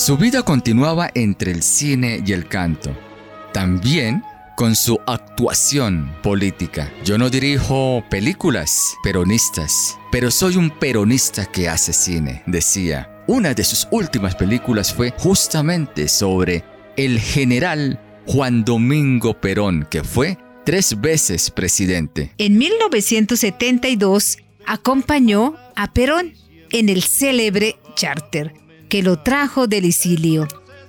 Su 0.00 0.16
vida 0.16 0.42
continuaba 0.42 1.10
entre 1.14 1.52
el 1.52 1.62
cine 1.62 2.22
y 2.26 2.32
el 2.32 2.48
canto. 2.48 2.96
También 3.52 4.22
con 4.56 4.74
su 4.74 4.98
actuación 5.06 6.16
política. 6.22 6.90
Yo 7.04 7.18
no 7.18 7.28
dirijo 7.28 8.02
películas 8.08 8.96
peronistas, 9.02 9.98
pero 10.10 10.30
soy 10.30 10.56
un 10.56 10.70
peronista 10.70 11.44
que 11.44 11.68
hace 11.68 11.92
cine, 11.92 12.42
decía. 12.46 13.24
Una 13.26 13.52
de 13.52 13.62
sus 13.62 13.86
últimas 13.90 14.34
películas 14.36 14.94
fue 14.94 15.12
justamente 15.18 16.08
sobre 16.08 16.64
el 16.96 17.20
general 17.20 18.00
Juan 18.26 18.64
Domingo 18.64 19.38
Perón, 19.38 19.86
que 19.90 20.02
fue 20.02 20.38
tres 20.64 20.98
veces 20.98 21.50
presidente. 21.50 22.32
En 22.38 22.56
1972 22.56 24.38
acompañó 24.64 25.56
a 25.76 25.92
Perón 25.92 26.32
en 26.70 26.88
el 26.88 27.02
célebre 27.02 27.76
charter 27.96 28.59
que 28.90 29.02
lo 29.02 29.22
trajo 29.22 29.66
del 29.66 29.86
exilio 29.86 30.46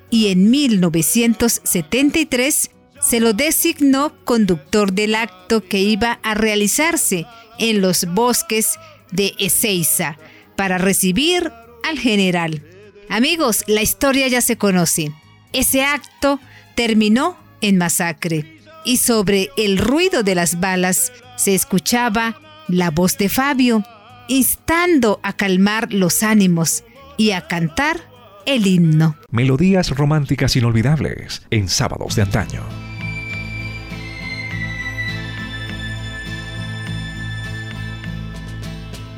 y 0.09 0.27
en 0.27 0.51
1973 0.51 2.71
se 2.99 3.21
lo 3.21 3.31
designó 3.33 4.13
conductor 4.25 4.91
del 4.91 5.15
acto 5.15 5.63
que 5.63 5.79
iba 5.79 6.19
a 6.23 6.33
realizarse 6.33 7.25
en 7.59 7.79
los 7.79 8.13
bosques 8.13 8.77
de 9.11 9.33
Ezeiza 9.39 10.17
para 10.57 10.77
recibir 10.77 11.53
al 11.83 11.97
general. 11.97 12.61
Amigos, 13.07 13.63
la 13.67 13.81
historia 13.81 14.27
ya 14.27 14.41
se 14.41 14.57
conoce. 14.57 15.13
Ese 15.53 15.83
acto 15.83 16.41
terminó 16.75 17.37
en 17.61 17.77
masacre 17.77 18.59
y 18.83 18.97
sobre 18.97 19.51
el 19.57 19.77
ruido 19.77 20.23
de 20.23 20.35
las 20.35 20.59
balas 20.59 21.13
se 21.37 21.55
escuchaba 21.55 22.35
la 22.67 22.89
voz 22.89 23.17
de 23.17 23.29
Fabio, 23.29 23.85
instando 24.27 25.21
a 25.23 25.31
calmar 25.33 25.93
los 25.93 26.23
ánimos 26.23 26.83
y 27.21 27.34
a 27.34 27.41
cantar 27.41 28.01
el 28.47 28.65
himno. 28.65 29.15
Melodías 29.29 29.91
románticas 29.91 30.55
inolvidables 30.55 31.45
en 31.51 31.69
sábados 31.69 32.15
de 32.15 32.23
antaño. 32.23 32.63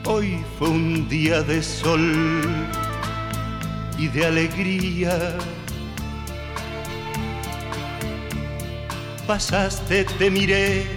Hoy 0.03 0.37
fue 0.59 0.67
un 0.67 1.07
día 1.07 1.43
de 1.43 1.63
sol 1.63 2.41
y 3.97 4.07
de 4.09 4.25
alegría. 4.25 5.37
Pasaste, 9.25 10.03
te 10.19 10.29
miré 10.29 10.87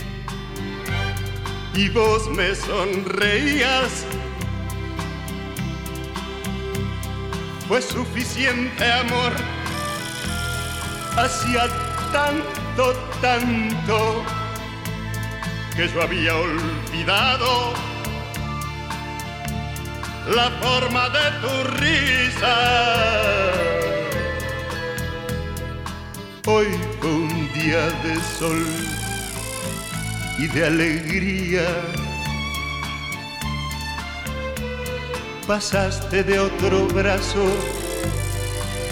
y 1.73 1.89
vos 1.91 2.29
me 2.33 2.53
sonreías. 2.53 4.05
Fue 7.69 7.83
suficiente 7.83 8.93
amor, 8.93 9.33
hacía 11.17 11.67
tanto, 12.13 12.93
tanto 13.21 14.25
que 15.75 15.89
yo 15.89 16.03
había 16.03 16.37
olvidado 16.37 17.75
la 20.33 20.49
forma 20.63 21.09
de 21.09 21.31
tu 21.41 21.65
risa. 21.81 22.57
Hoy 26.47 26.67
fue 27.01 27.11
un 27.11 27.53
día 27.53 27.87
de 28.05 28.15
sol 28.39 28.65
y 30.39 30.47
de 30.47 30.67
alegría. 30.67 32.06
Pasaste 35.47 36.25
de 36.25 36.41
otro 36.41 36.89
brazo, 36.89 37.47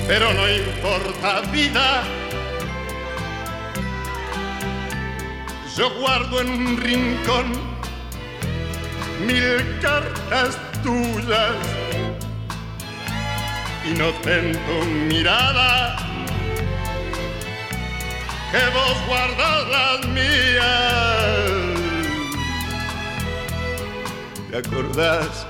pero 0.07 0.33
no 0.33 0.49
importa 0.49 1.41
vida. 1.51 2.05
Yo 5.77 5.91
guardo 5.99 6.41
en 6.43 6.51
un 6.51 6.77
rincón 6.77 7.53
mil 9.27 9.81
cartas 9.83 10.57
tuyas 10.85 11.57
y 13.85 13.99
noté 13.99 14.39
en 14.39 14.53
tu 14.53 14.87
mirada 15.13 15.97
que 18.53 18.59
vos 18.73 19.07
guardas 19.09 19.69
las 19.69 20.07
mías. 20.07 20.95
¿Te 24.53 24.59
acordás? 24.59 25.47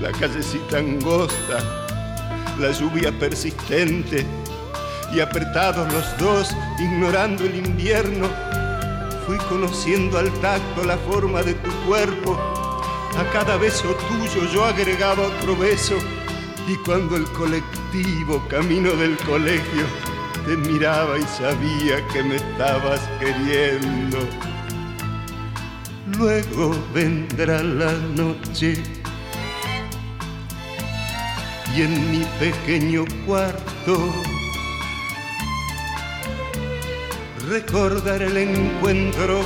La 0.00 0.12
callecita 0.12 0.78
angosta, 0.78 1.58
la 2.58 2.70
lluvia 2.72 3.10
persistente 3.18 4.24
y 5.12 5.20
apretados 5.20 5.92
los 5.92 6.18
dos, 6.18 6.50
ignorando 6.78 7.44
el 7.44 7.56
invierno, 7.56 8.28
fui 9.26 9.36
conociendo 9.48 10.18
al 10.18 10.30
tacto 10.40 10.84
la 10.84 10.96
forma 10.98 11.42
de 11.42 11.54
tu 11.54 11.70
cuerpo 11.86 12.38
a 13.18 13.24
cada 13.32 13.56
beso 13.56 13.96
tuyo 14.08 14.46
yo 14.52 14.64
agregaba 14.64 15.26
otro 15.26 15.56
beso 15.56 15.96
y 16.68 16.76
cuando 16.84 17.16
el 17.16 17.24
colectivo 17.32 18.40
camino 18.48 18.92
del 18.92 19.16
colegio 19.18 19.84
te 20.46 20.56
miraba 20.56 21.18
y 21.18 21.22
sabía 21.22 22.06
que 22.12 22.22
me 22.22 22.36
estabas 22.36 23.00
queriendo. 23.18 24.18
Luego 26.16 26.76
vendrá 26.94 27.60
la 27.62 27.92
noche 28.14 28.82
y 31.78 31.82
en 31.82 32.10
mi 32.10 32.24
pequeño 32.40 33.04
cuarto. 33.24 34.12
Recordar 37.48 38.20
el 38.20 38.36
encuentro 38.36 39.40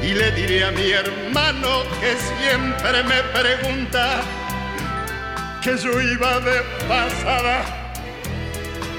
y 0.00 0.14
le 0.14 0.30
diré 0.32 0.64
a 0.64 0.70
mi 0.70 0.90
hermano 0.92 1.82
que 2.00 2.14
siempre 2.30 3.02
me 3.02 3.20
pregunta 3.36 4.20
que 5.60 5.76
yo 5.76 6.00
iba 6.00 6.38
de 6.40 6.62
pasada 6.86 7.64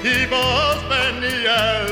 y 0.04 0.26
vos 0.26 0.76
venías. 0.90 1.90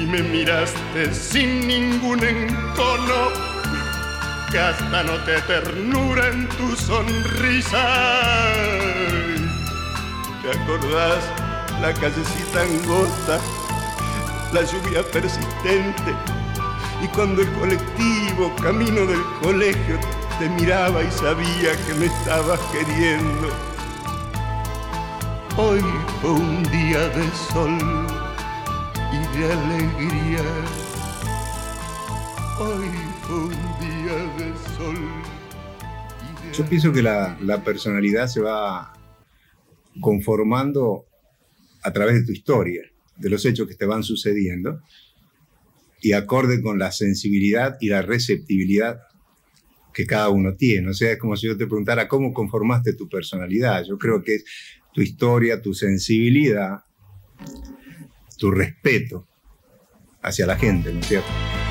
Y 0.00 0.06
me 0.06 0.22
miraste 0.22 1.12
sin 1.12 1.66
ningún 1.66 2.22
encono 2.22 3.52
que 4.52 4.58
hasta 4.58 5.02
noté 5.02 5.40
ternura 5.46 6.28
en 6.28 6.46
tu 6.50 6.76
sonrisa. 6.76 7.84
¿Te 10.42 10.50
acordás 10.50 11.24
la 11.80 11.94
callecita 11.94 12.60
angosta? 12.60 13.40
la 14.52 14.62
lluvia 14.62 15.02
persistente. 15.10 16.14
Y 17.02 17.08
cuando 17.08 17.42
el 17.42 17.50
colectivo, 17.52 18.54
camino 18.62 19.06
del 19.06 19.22
colegio, 19.42 19.98
te 20.38 20.48
miraba 20.50 21.02
y 21.02 21.10
sabía 21.10 21.72
que 21.86 21.94
me 21.94 22.06
estabas 22.06 22.60
queriendo. 22.70 23.48
Hoy 25.56 25.82
fue 26.20 26.30
un 26.30 26.62
día 26.64 27.08
de 27.08 27.30
sol 27.52 27.78
y 29.12 29.38
de 29.38 29.52
alegría. 29.52 30.42
Hoy 32.60 33.11
Yo 36.56 36.66
pienso 36.66 36.92
que 36.92 37.02
la, 37.02 37.38
la 37.40 37.64
personalidad 37.64 38.26
se 38.26 38.40
va 38.40 38.92
conformando 40.00 41.06
a 41.82 41.92
través 41.92 42.14
de 42.16 42.24
tu 42.24 42.32
historia, 42.32 42.82
de 43.16 43.30
los 43.30 43.44
hechos 43.44 43.66
que 43.66 43.74
te 43.74 43.86
van 43.86 44.02
sucediendo, 44.02 44.80
y 46.02 46.12
acorde 46.12 46.60
con 46.60 46.78
la 46.78 46.92
sensibilidad 46.92 47.76
y 47.80 47.88
la 47.88 48.02
receptibilidad 48.02 49.00
que 49.94 50.06
cada 50.06 50.28
uno 50.28 50.54
tiene. 50.56 50.90
O 50.90 50.94
sea, 50.94 51.12
es 51.12 51.18
como 51.18 51.36
si 51.36 51.46
yo 51.46 51.56
te 51.56 51.66
preguntara 51.66 52.08
cómo 52.08 52.32
conformaste 52.32 52.94
tu 52.94 53.08
personalidad. 53.08 53.84
Yo 53.84 53.98
creo 53.98 54.22
que 54.22 54.36
es 54.36 54.44
tu 54.92 55.00
historia, 55.00 55.62
tu 55.62 55.74
sensibilidad, 55.74 56.80
tu 58.36 58.50
respeto 58.50 59.28
hacia 60.22 60.46
la 60.46 60.56
gente, 60.56 60.92
¿no 60.92 61.00
es 61.00 61.06
cierto? 61.06 61.61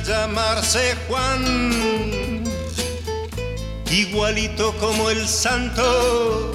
Llamarse 0.00 0.96
Juan, 1.08 2.44
igualito 3.90 4.72
como 4.78 5.10
el 5.10 5.28
santo, 5.28 6.52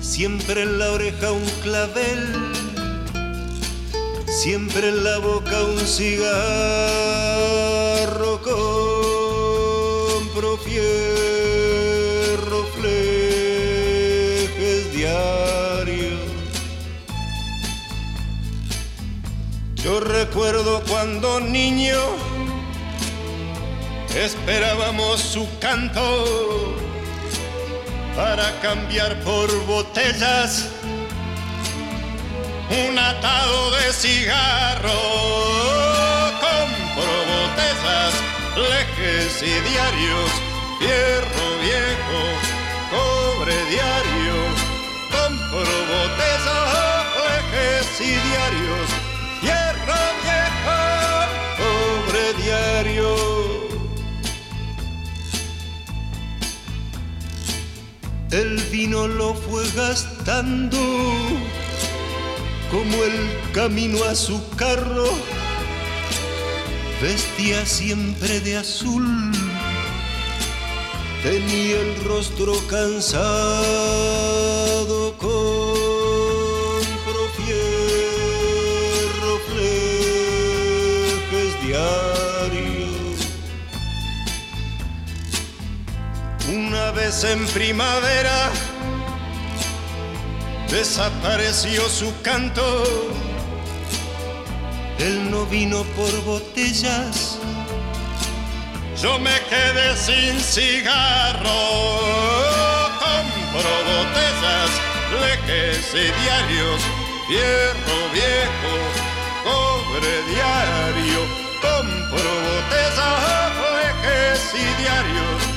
siempre 0.00 0.62
en 0.62 0.78
la 0.78 0.90
oreja 0.92 1.32
un 1.32 1.44
clavel, 1.62 2.52
siempre 4.26 4.88
en 4.88 5.04
la 5.04 5.18
boca 5.18 5.62
un 5.62 5.78
cigarro, 5.78 6.20
compro 10.30 10.56
fierro, 10.58 11.19
Recuerdo 20.00 20.82
cuando 20.88 21.40
niño 21.40 22.00
esperábamos 24.16 25.20
su 25.20 25.46
canto 25.58 26.74
para 28.16 28.58
cambiar 28.60 29.20
por 29.20 29.48
botellas 29.66 30.70
un 32.70 32.98
atado 32.98 33.70
de 33.72 33.92
cigarro. 33.92 35.00
Compro 36.40 37.14
botellas, 37.34 38.14
lejes 38.56 39.42
y 39.42 39.52
diarios, 39.68 40.30
fierro 40.78 41.46
viejo, 41.60 42.20
cobre 42.90 43.54
diario. 43.66 44.36
Compro 45.10 45.74
botellas, 45.92 47.04
lejes 47.26 48.00
y 48.00 48.12
diarios, 48.28 49.09
cobre 51.58 52.24
diario. 52.42 53.10
El 58.30 58.60
vino 58.70 59.08
lo 59.08 59.34
fue 59.34 59.64
gastando 59.74 60.78
como 62.70 63.02
el 63.02 63.52
camino 63.52 64.04
a 64.04 64.14
su 64.14 64.40
carro. 64.50 65.10
Vestía 67.02 67.66
siempre 67.66 68.40
de 68.40 68.58
azul, 68.58 69.32
tenía 71.22 71.80
el 71.80 72.04
rostro 72.04 72.52
cansado, 72.68 73.16
compro 75.18 75.69
vez 87.00 87.24
en 87.24 87.46
primavera 87.48 88.50
desapareció 90.68 91.88
su 91.88 92.08
canto. 92.22 92.64
Él 94.98 95.30
no 95.30 95.46
vino 95.46 95.82
por 95.96 96.12
botellas. 96.24 97.38
Yo 99.02 99.18
me 99.18 99.36
quedé 99.50 99.96
sin 99.96 100.38
cigarro. 100.40 101.60
Compro 103.02 103.74
botellas, 103.92 104.70
leques 105.22 105.86
y 106.04 106.06
diarios, 106.22 106.80
fierro 107.28 107.98
viejo, 108.18 108.72
cobre 109.48 110.12
diario. 110.32 111.20
Compro 111.66 112.30
botellas, 112.48 113.52
leques 113.78 114.42
y 114.54 114.82
diarios, 114.82 115.49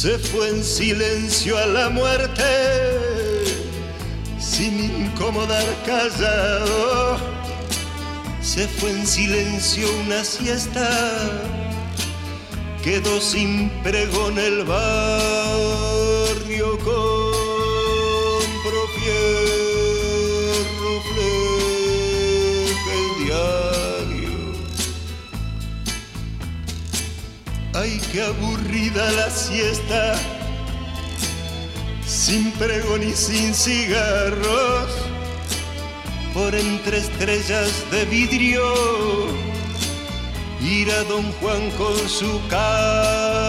se 0.00 0.16
fue 0.16 0.50
en 0.50 0.62
silencio 0.62 1.58
a 1.58 1.66
la 1.66 1.88
muerte, 1.88 2.44
sin 4.38 4.78
incomodar 4.78 5.66
callado. 5.84 7.18
Se 8.40 8.68
fue 8.68 8.90
en 8.90 9.04
silencio 9.04 9.88
una 10.06 10.22
siesta, 10.22 10.88
quedó 12.84 13.20
sin 13.20 13.70
pregón 13.82 14.38
el 14.38 14.62
barrio, 14.62 15.97
qué 28.12 28.22
aburrida 28.22 29.10
la 29.12 29.30
siesta, 29.30 30.14
sin 32.06 32.50
pregón 32.52 33.02
y 33.02 33.12
sin 33.12 33.54
cigarros, 33.54 34.90
por 36.32 36.54
entre 36.54 36.98
estrellas 36.98 37.70
de 37.90 38.04
vidrio, 38.06 38.64
ir 40.62 40.90
a 40.90 41.04
don 41.04 41.30
Juan 41.32 41.70
con 41.72 41.96
su 42.08 42.40
carro, 42.48 43.47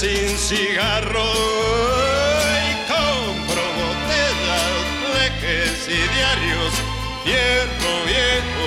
sin 0.00 0.38
cigarro 0.38 1.30
y 2.64 2.72
compro 2.88 3.64
botellas, 3.80 4.72
leques 5.12 5.76
y 5.88 6.00
diarios, 6.16 6.72
fierro 7.22 7.92
viejo, 8.06 8.66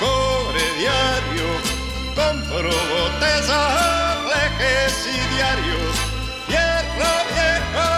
cobre 0.00 0.64
diario. 0.80 1.48
Compro 2.14 2.70
botellas, 2.94 4.16
leques 4.32 4.96
y 5.12 5.34
diarios, 5.34 5.92
fierro 6.46 7.12
viejo, 7.34 7.88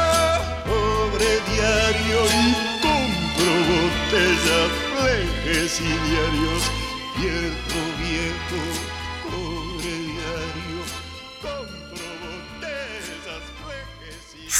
cobre 0.66 1.31
diario. 1.52 2.18
Y 2.35 2.52
compro 2.83 3.52
botellas, 3.70 4.70
leques 5.05 5.81
y 5.81 5.92
diarios, 6.09 6.62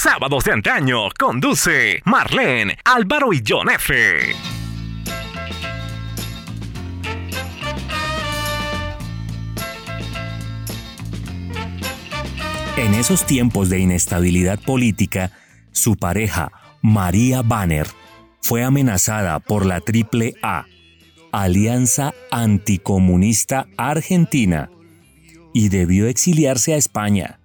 Sábados 0.09 0.45
de 0.45 0.53
antaño 0.53 1.09
conduce 1.19 2.01
Marlene, 2.05 2.79
Álvaro 2.85 3.33
y 3.33 3.43
John 3.45 3.69
F. 3.69 4.37
En 12.77 12.95
esos 12.95 13.27
tiempos 13.27 13.69
de 13.69 13.81
inestabilidad 13.81 14.61
política, 14.61 15.33
su 15.73 15.97
pareja, 15.97 16.53
María 16.83 17.43
Banner, 17.43 17.89
fue 18.41 18.63
amenazada 18.63 19.41
por 19.41 19.67
la 19.67 19.81
Triple 19.81 20.35
A, 20.41 20.67
Alianza 21.33 22.15
Anticomunista 22.31 23.67
Argentina, 23.77 24.71
y 25.53 25.69
debió 25.69 26.07
exiliarse 26.07 26.75
a 26.75 26.77
España. 26.77 27.41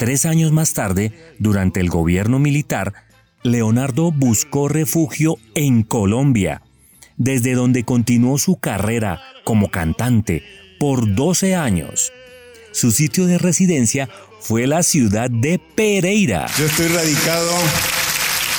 Tres 0.00 0.24
años 0.24 0.50
más 0.50 0.72
tarde, 0.72 1.12
durante 1.38 1.78
el 1.78 1.90
gobierno 1.90 2.38
militar, 2.38 2.94
Leonardo 3.42 4.10
buscó 4.10 4.66
refugio 4.66 5.36
en 5.54 5.82
Colombia, 5.82 6.62
desde 7.18 7.52
donde 7.52 7.84
continuó 7.84 8.38
su 8.38 8.56
carrera 8.56 9.20
como 9.44 9.70
cantante 9.70 10.42
por 10.78 11.14
12 11.14 11.54
años. 11.54 12.14
Su 12.72 12.92
sitio 12.92 13.26
de 13.26 13.36
residencia 13.36 14.08
fue 14.40 14.66
la 14.66 14.82
ciudad 14.82 15.28
de 15.28 15.58
Pereira. 15.58 16.46
Yo 16.58 16.64
estoy 16.64 16.88
radicado 16.88 17.52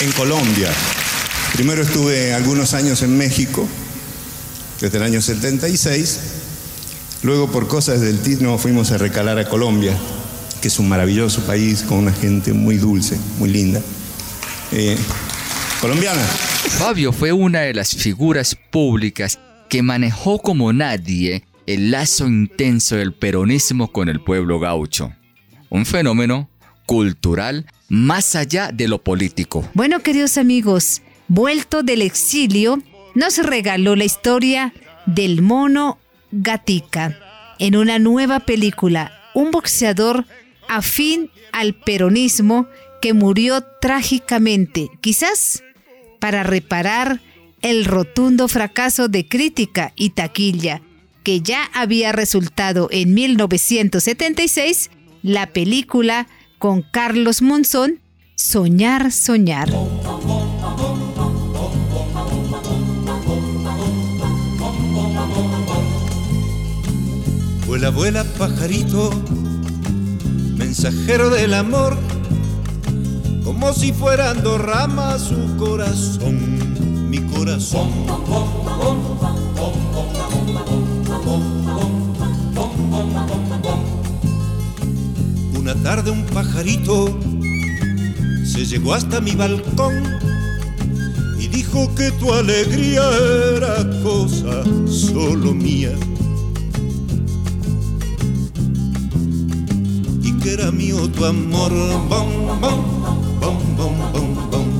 en 0.02 0.12
Colombia. 0.12 0.70
Primero 1.54 1.82
estuve 1.82 2.36
algunos 2.36 2.76
años 2.76 3.02
en 3.02 3.18
México, 3.18 3.68
desde 4.80 5.00
el 5.00 5.04
año 5.06 5.22
76. 5.24 6.20
Luego 7.24 7.52
por 7.52 7.68
cosas 7.68 8.00
del 8.00 8.20
TIR 8.20 8.60
fuimos 8.60 8.92
a 8.92 9.00
recalar 9.00 9.40
a 9.40 9.50
Colombia, 9.50 9.98
que 10.62 10.68
es 10.68 10.80
un 10.80 10.88
maravilloso 10.88 11.42
país 11.42 11.82
con 11.82 11.98
una 12.00 12.14
gente 12.14 12.54
muy 12.54 12.78
dulce, 12.78 13.18
muy 13.40 13.50
linda. 13.50 13.82
Eh, 14.72 14.98
colombiana. 15.82 16.22
Fabio 16.22 17.12
fue 17.12 17.32
una 17.32 17.62
de 17.62 17.74
las 17.74 17.96
figuras 17.96 18.56
públicas 18.70 19.40
que 19.68 19.82
manejó 19.82 20.40
como 20.40 20.72
nadie 20.72 21.44
el 21.66 21.92
lazo 21.92 22.28
intenso 22.28 22.96
del 22.96 23.14
peronismo 23.14 23.92
con 23.92 24.08
el 24.08 24.22
pueblo 24.22 24.60
gaucho. 24.60 25.12
Un 25.70 25.86
fenómeno 25.86 26.50
cultural 26.86 27.66
más 27.90 28.36
allá 28.36 28.70
de 28.74 28.88
lo 28.88 29.04
político. 29.04 29.68
Bueno, 29.74 30.02
queridos 30.02 30.38
amigos, 30.38 31.02
vuelto 31.28 31.84
del 31.84 32.02
exilio, 32.02 32.82
nos 33.16 33.38
regaló 33.38 33.96
la 33.96 34.06
historia 34.06 34.74
del 35.06 35.42
mono 35.42 35.98
Gatica 36.32 37.18
en 37.60 37.76
una 37.76 38.00
nueva 38.00 38.40
película, 38.40 39.12
un 39.34 39.52
boxeador 39.52 40.26
afín 40.72 41.30
al 41.52 41.76
peronismo 41.76 42.66
que 43.02 43.14
murió 43.14 43.62
trágicamente, 43.82 44.90
quizás 45.02 45.64
para 46.20 46.44
reparar 46.44 47.20
el 47.62 47.84
rotundo 47.84 48.48
fracaso 48.48 49.10
de 49.10 49.28
crítica 49.28 49.92
y 49.96 50.12
taquilla 50.12 50.82
que 51.24 51.42
ya 51.42 51.70
había 51.74 52.14
resultado 52.14 52.88
en 52.90 53.14
1976 53.14 54.90
la 55.22 55.48
película 55.48 56.28
con 56.58 56.82
Carlos 56.82 57.42
Monzón, 57.42 58.00
Soñar, 58.36 59.12
Soñar. 59.12 59.70
Vuela, 67.68 67.90
vuela, 67.90 68.24
pajarito, 68.38 69.12
mensajero 70.62 71.32
del 71.32 71.56
amor, 71.56 71.98
como 73.44 73.74
si 73.74 73.92
fueran 73.94 74.44
dos 74.44 74.62
ramas 74.62 75.24
su 75.24 75.58
corazón, 75.58 77.10
mi 77.10 77.20
corazón. 77.20 77.90
Una 85.60 85.74
tarde 85.82 86.12
un 86.12 86.26
pajarito 86.28 87.20
se 88.46 88.66
llegó 88.66 88.94
hasta 88.94 89.20
mi 89.20 89.32
balcón 89.32 90.04
y 91.40 91.48
dijo 91.48 91.94
que 91.96 92.12
tu 92.12 92.32
alegría 92.32 93.02
era 93.56 93.90
cosa 94.04 94.64
solo 94.86 95.54
mía. 95.54 95.96
Que 100.42 100.54
era 100.54 100.72
mío 100.72 101.10
tu 101.10 101.24
amor, 101.26 101.72
bom, 102.10 102.60
bom, 102.60 102.84
bom, 103.40 103.76
bom, 103.78 104.12
bom, 104.12 104.50
bom. 104.52 104.72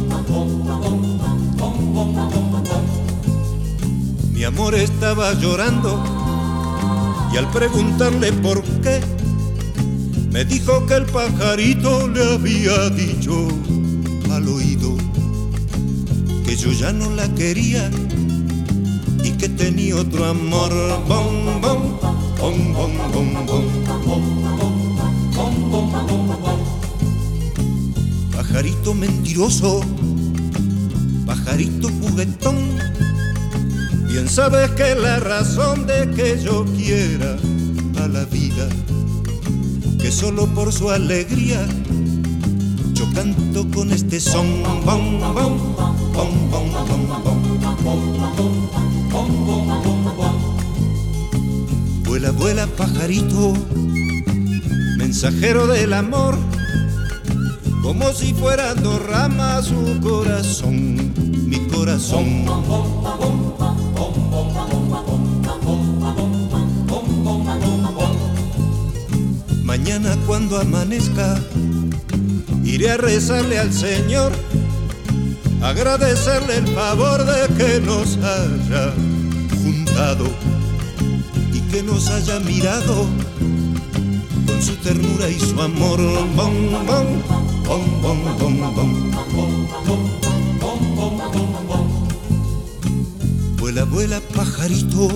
Mi 4.34 4.44
amor 4.44 4.74
estaba 4.74 5.34
llorando 5.34 6.04
y 7.32 7.38
al 7.38 7.48
preguntarle 7.52 8.34
por 8.34 8.64
qué, 8.82 9.02
me 10.32 10.46
dijo 10.46 10.86
que 10.88 10.96
el 10.96 11.06
pajarito 11.06 12.08
le 12.08 12.34
había 12.34 12.90
dicho 12.90 13.48
al 14.32 14.48
oído 14.48 14.98
que 16.44 16.56
yo 16.56 16.72
ya 16.72 16.92
no 16.92 17.12
la 17.12 17.28
quería 17.36 17.92
y 19.24 19.32
que 19.32 19.48
tenía 19.48 19.96
otro 19.96 20.26
amor. 20.26 20.72
Bom, 21.08 21.62
bom, 21.62 22.00
bom, 22.40 22.74
bom, 22.74 23.12
bom, 23.14 23.46
bom. 23.46 24.51
Pajarito 28.52 28.94
mentiroso, 28.94 29.80
pajarito 31.26 31.88
juguetón, 31.88 32.58
bien 34.10 34.28
sabes 34.28 34.70
que 34.72 34.94
la 34.94 35.22
razón 35.22 35.88
de 35.88 36.12
que 36.12 36.38
yo 36.44 36.66
quiera 36.66 37.38
a 38.04 38.10
la 38.10 38.26
vida 38.26 38.68
que 39.98 40.12
solo 40.12 40.48
por 40.48 40.74
su 40.74 40.90
alegría 40.90 41.66
yo 42.92 43.06
canto 43.14 43.66
con 43.74 43.90
este 43.90 44.20
son. 44.20 44.64
Bom, 44.86 45.22
bom, 45.22 45.74
bom, 46.14 46.52
bom, 46.52 46.72
bom, 46.92 47.24
bom. 47.24 47.42
Vuela, 52.04 52.32
vuela, 52.32 52.68
pajarito, 52.68 53.54
mensajero 54.98 55.68
del 55.68 55.94
amor, 55.94 56.31
como 57.82 58.14
si 58.14 58.34
fueran 58.34 58.82
dos 58.84 59.02
ramas 59.06 59.66
su 59.66 60.00
corazón, 60.02 61.14
mi 61.48 61.58
corazón. 61.68 62.46
Mañana 69.64 70.16
cuando 70.28 70.60
amanezca, 70.60 71.40
iré 72.64 72.92
a 72.92 72.98
rezarle 72.98 73.58
al 73.58 73.74
Señor, 73.74 74.32
agradecerle 75.62 76.58
el 76.58 76.68
favor 76.68 77.26
de 77.26 77.48
que 77.56 77.80
nos 77.80 78.18
haya 78.18 78.94
juntado 79.64 80.26
y 81.54 81.60
que 81.72 81.82
nos 81.84 82.10
haya 82.10 82.40
mirado 82.42 83.08
con 84.52 84.62
su 84.62 84.76
ternura 84.78 85.30
y 85.30 85.40
su 85.40 85.62
amor. 85.62 86.00
Bom, 86.36 86.54
bom, 86.72 86.86
bom, 87.66 88.24
bom, 88.38 88.60
bom, 88.60 88.76
bom. 88.76 89.02
Vuela, 93.58 93.86
vuela, 93.86 94.20
pajarito, 94.36 95.08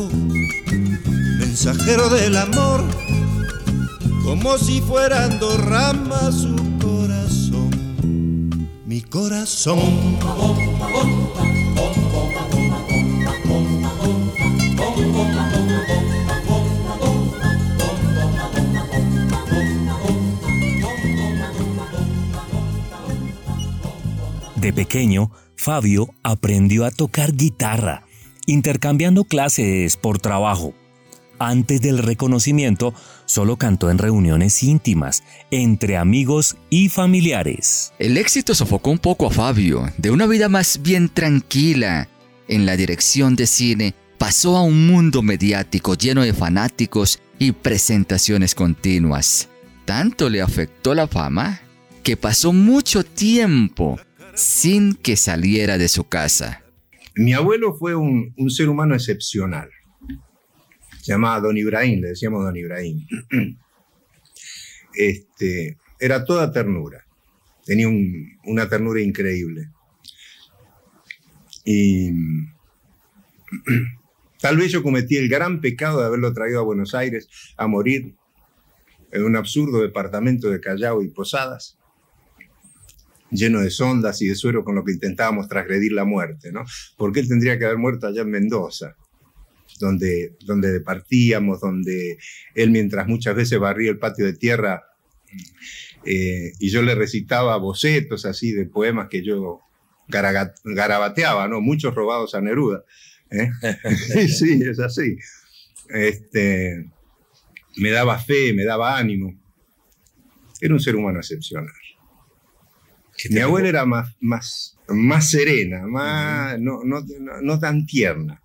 mensajero 1.40 2.10
del 2.10 2.38
amor 2.38 2.84
como 4.24 4.58
si 4.58 4.82
fueran 4.82 5.40
dos 5.40 5.58
ramas 5.66 6.36
su 6.42 6.56
corazón, 6.80 7.70
mi 8.86 9.02
corazón. 9.02 10.18
Pequeño, 24.76 25.32
Fabio 25.56 26.14
aprendió 26.22 26.86
a 26.86 26.92
tocar 26.92 27.36
guitarra, 27.36 28.04
intercambiando 28.46 29.24
clases 29.24 29.98
por 29.98 30.20
trabajo. 30.20 30.76
Antes 31.40 31.82
del 31.82 31.98
reconocimiento, 31.98 32.94
solo 33.26 33.58
cantó 33.58 33.90
en 33.90 33.98
reuniones 33.98 34.62
íntimas, 34.64 35.24
entre 35.52 35.98
amigos 35.98 36.56
y 36.70 36.90
familiares. 36.90 37.94
El 38.00 38.18
éxito 38.18 38.54
sofocó 38.54 38.92
un 38.92 39.00
poco 39.00 39.28
a 39.28 39.32
Fabio. 39.32 39.92
De 39.98 40.12
una 40.12 40.28
vida 40.28 40.48
más 40.48 40.82
bien 40.82 41.10
tranquila 41.10 42.08
en 42.48 42.66
la 42.66 42.78
dirección 42.78 43.36
de 43.36 43.48
cine, 43.48 43.96
pasó 44.18 44.56
a 44.56 44.62
un 44.62 44.88
mundo 44.88 45.22
mediático 45.22 45.96
lleno 45.96 46.22
de 46.22 46.34
fanáticos 46.34 47.20
y 47.38 47.52
presentaciones 47.52 48.56
continuas. 48.56 49.50
Tanto 49.84 50.30
le 50.30 50.42
afectó 50.42 50.96
la 50.96 51.08
fama 51.08 51.62
que 52.02 52.16
pasó 52.16 52.54
mucho 52.54 53.04
tiempo 53.04 54.00
sin 54.36 54.94
que 54.96 55.16
saliera 55.16 55.78
de 55.78 55.88
su 55.88 56.08
casa. 56.08 56.64
Mi 57.16 57.34
abuelo 57.34 57.74
fue 57.74 57.96
un, 57.96 58.34
ser 58.50 58.70
humano 58.70 58.94
excepcional. 58.94 59.70
Se 61.02 61.14
llamaba 61.14 61.40
Don 61.40 61.58
Ibrahim, 61.58 62.02
le 62.02 62.10
decíamos 62.10 62.44
Don 62.44 62.56
Ibrahim. 62.56 63.06
Este, 64.98 65.78
era 66.00 66.24
toda 66.24 66.54
ternura. 66.54 67.06
Tenía 67.66 67.90
un- 67.90 68.38
una 68.46 68.70
ternura 68.70 69.02
increíble. 69.02 69.70
Y 71.66 72.12
tal 74.40 74.56
vez 74.56 74.72
yo 74.72 74.82
cometí 74.84 75.18
el 75.18 75.28
gran 75.28 75.60
pecado 75.60 76.00
de 76.00 76.06
haberlo 76.06 76.34
traído 76.34 76.62
a 76.62 76.64
Buenos 76.64 76.96
Aires 76.96 77.28
a 77.58 77.68
morir 77.68 78.16
en 79.12 79.26
un 79.26 79.36
absurdo 79.36 79.82
departamento 79.82 80.50
de 80.50 80.62
Callao 80.62 81.02
y 81.02 81.10
Posadas, 81.10 81.78
lleno 83.36 83.62
de 83.62 83.70
sondas 83.70 84.22
y 84.22 84.28
de 84.28 84.36
suero 84.36 84.64
con 84.64 84.76
lo 84.76 84.84
que 84.84 84.94
intentábamos 84.94 85.48
transgredir 85.48 85.92
la 85.92 86.06
muerte, 86.06 86.52
¿no? 86.52 86.66
Porque 86.98 87.20
él 87.20 87.28
tendría 87.28 87.58
que 87.58 87.66
haber 87.66 87.78
muerto 87.78 88.08
allá 88.08 88.22
en 88.22 88.30
Mendoza, 88.30 88.96
donde, 89.80 90.36
donde 90.46 90.72
departíamos, 90.72 91.62
donde 91.62 92.18
él 92.54 92.72
mientras 92.72 93.08
muchas 93.08 93.36
veces 93.36 93.60
barría 93.60 93.92
el 93.92 94.00
patio 94.00 94.26
de 94.26 94.34
tierra 94.34 94.84
eh, 96.06 96.54
y 96.60 96.70
yo 96.70 96.82
le 96.82 96.96
recitaba 96.96 97.58
bocetos 97.58 98.26
así 98.26 98.52
de 98.52 98.66
poemas 98.66 99.10
que 99.10 99.24
yo 99.24 99.62
garabateaba, 100.08 101.48
¿no? 101.48 101.62
Muchos 101.62 101.96
robados 101.96 102.36
a 102.36 102.42
Neruda. 102.42 102.84
¿eh? 103.32 103.50
sí, 104.28 104.62
es 104.62 104.80
así. 104.80 105.18
Este, 105.90 106.86
me 107.78 107.90
daba 107.90 108.20
fe, 108.20 108.54
me 108.54 108.66
daba 108.66 108.98
ánimo. 108.98 109.34
Era 110.62 110.74
un 110.74 110.80
ser 110.80 110.96
humano 110.96 111.20
excepcional. 111.20 111.74
Mi 113.30 113.40
abuela 113.40 113.70
era 113.70 113.86
más, 113.86 114.16
más, 114.20 114.78
más 114.90 115.30
serena, 115.30 115.86
más, 115.88 116.60
no, 116.60 116.80
no, 116.84 117.02
no- 117.20 117.42
no 117.42 117.60
tan 117.60 117.86
tierna, 117.86 118.42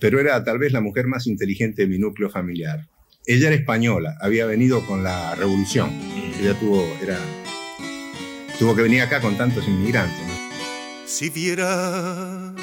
pero 0.00 0.18
era 0.20 0.42
tal 0.44 0.58
vez 0.58 0.72
la 0.72 0.80
mujer 0.80 1.06
más 1.06 1.26
inteligente 1.26 1.82
de 1.82 1.88
mi 1.88 1.98
núcleo 1.98 2.30
familiar. 2.30 2.88
Ella 3.26 3.48
era 3.48 3.56
española, 3.56 4.16
había 4.20 4.46
venido 4.46 4.84
con 4.86 5.02
la 5.02 5.34
revolución. 5.34 5.90
Ella 6.40 6.54
tuvo, 6.58 6.82
era 7.02 7.18
tuvo 8.58 8.74
que 8.74 8.82
venir 8.82 9.02
acá 9.02 9.20
con 9.20 9.36
tantos 9.36 9.66
inmigrantes. 9.68 10.18
Si 11.06 11.28
viera 11.30 12.54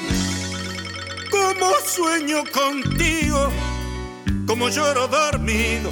cómo 1.30 1.72
sueño 1.86 2.44
contigo, 2.52 3.50
como 4.48 4.70
lloro 4.70 5.08
dormido, 5.08 5.92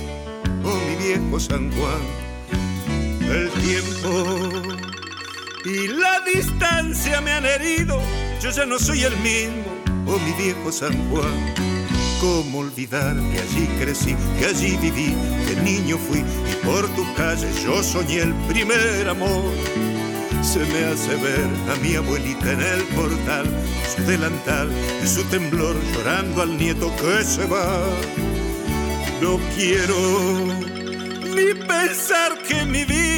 oh 0.63 0.75
mi 0.89 0.95
viejo 1.05 1.39
San 1.39 1.71
Juan, 1.71 2.01
el 3.29 3.49
tiempo 3.61 4.80
y 5.65 5.87
la 5.87 6.21
distancia 6.21 7.21
me 7.21 7.31
han 7.31 7.45
herido, 7.45 8.01
yo 8.41 8.49
ya 8.49 8.65
no 8.65 8.79
soy 8.79 9.03
el 9.03 9.15
mismo, 9.17 9.65
oh 10.07 10.19
mi 10.19 10.31
viejo 10.33 10.71
San 10.71 10.93
Juan. 11.09 11.53
¿Cómo 12.19 12.59
olvidar 12.59 13.15
que 13.15 13.39
allí 13.39 13.67
crecí, 13.79 14.15
que 14.37 14.45
allí 14.45 14.77
viví, 14.77 15.15
que 15.47 15.55
niño 15.61 15.97
fui 15.97 16.19
y 16.19 16.65
por 16.65 16.87
tus 16.95 17.07
calles 17.17 17.63
yo 17.63 17.81
soñé 17.81 18.21
el 18.21 18.33
primer 18.47 19.09
amor? 19.09 19.51
Se 20.43 20.59
me 20.59 20.85
hace 20.85 21.15
ver 21.15 21.47
a 21.71 21.75
mi 21.81 21.95
abuelita 21.95 22.51
en 22.51 22.61
el 22.61 22.83
portal, 22.95 23.45
su 23.95 24.03
delantal 24.03 24.71
y 25.03 25.07
su 25.07 25.23
temblor 25.25 25.75
llorando 25.93 26.43
al 26.43 26.57
nieto 26.57 26.91
que 26.97 27.23
se 27.23 27.45
va. 27.45 27.83
No 29.21 29.39
quiero 29.55 30.45
ni 31.35 31.53
pensar 31.53 32.37
que 32.47 32.65
mi 32.65 32.85
vida 32.85 33.10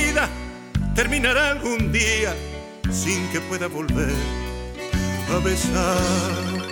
terminará 0.96 1.52
algún 1.52 1.92
día 1.92 2.36
sin 2.92 3.28
que 3.30 3.40
pueda 3.42 3.68
volver 3.68 4.14
a 5.32 5.38
besar 5.40 6.64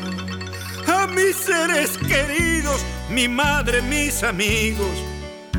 a 0.87 1.07
mis 1.07 1.35
seres 1.35 1.97
queridos, 1.97 2.81
mi 3.09 3.27
madre, 3.27 3.81
mis 3.81 4.23
amigos, 4.23 4.91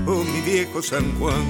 oh 0.07 0.23
mi 0.25 0.41
viejo 0.41 0.83
San 0.83 1.19
Juan. 1.19 1.43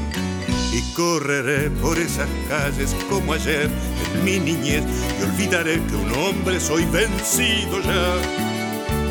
Y 0.73 0.81
correré 0.95 1.69
por 1.69 1.99
esas 1.99 2.29
calles 2.49 2.97
como 3.11 3.35
ayer 3.35 3.69
en 4.15 4.25
mi 4.25 4.41
niñez 4.41 4.83
y 5.21 5.23
olvidaré 5.25 5.75
que 5.75 5.97
un 5.97 6.13
hombre 6.15 6.59
soy 6.59 6.87
vencido 6.87 7.81
ya. 7.83 8.15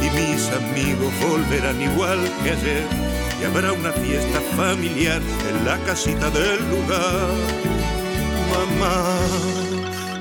Y 0.01 0.09
mis 0.09 0.49
amigos 0.49 1.13
volverán 1.21 1.79
igual 1.79 2.19
que 2.43 2.51
ayer 2.51 3.10
y 3.41 3.45
habrá 3.45 3.73
una 3.73 3.91
fiesta 3.91 4.39
familiar 4.55 5.21
en 5.49 5.65
la 5.65 5.77
casita 5.79 6.29
del 6.29 6.59
lugar. 6.69 7.29
Mamá, 8.51 9.19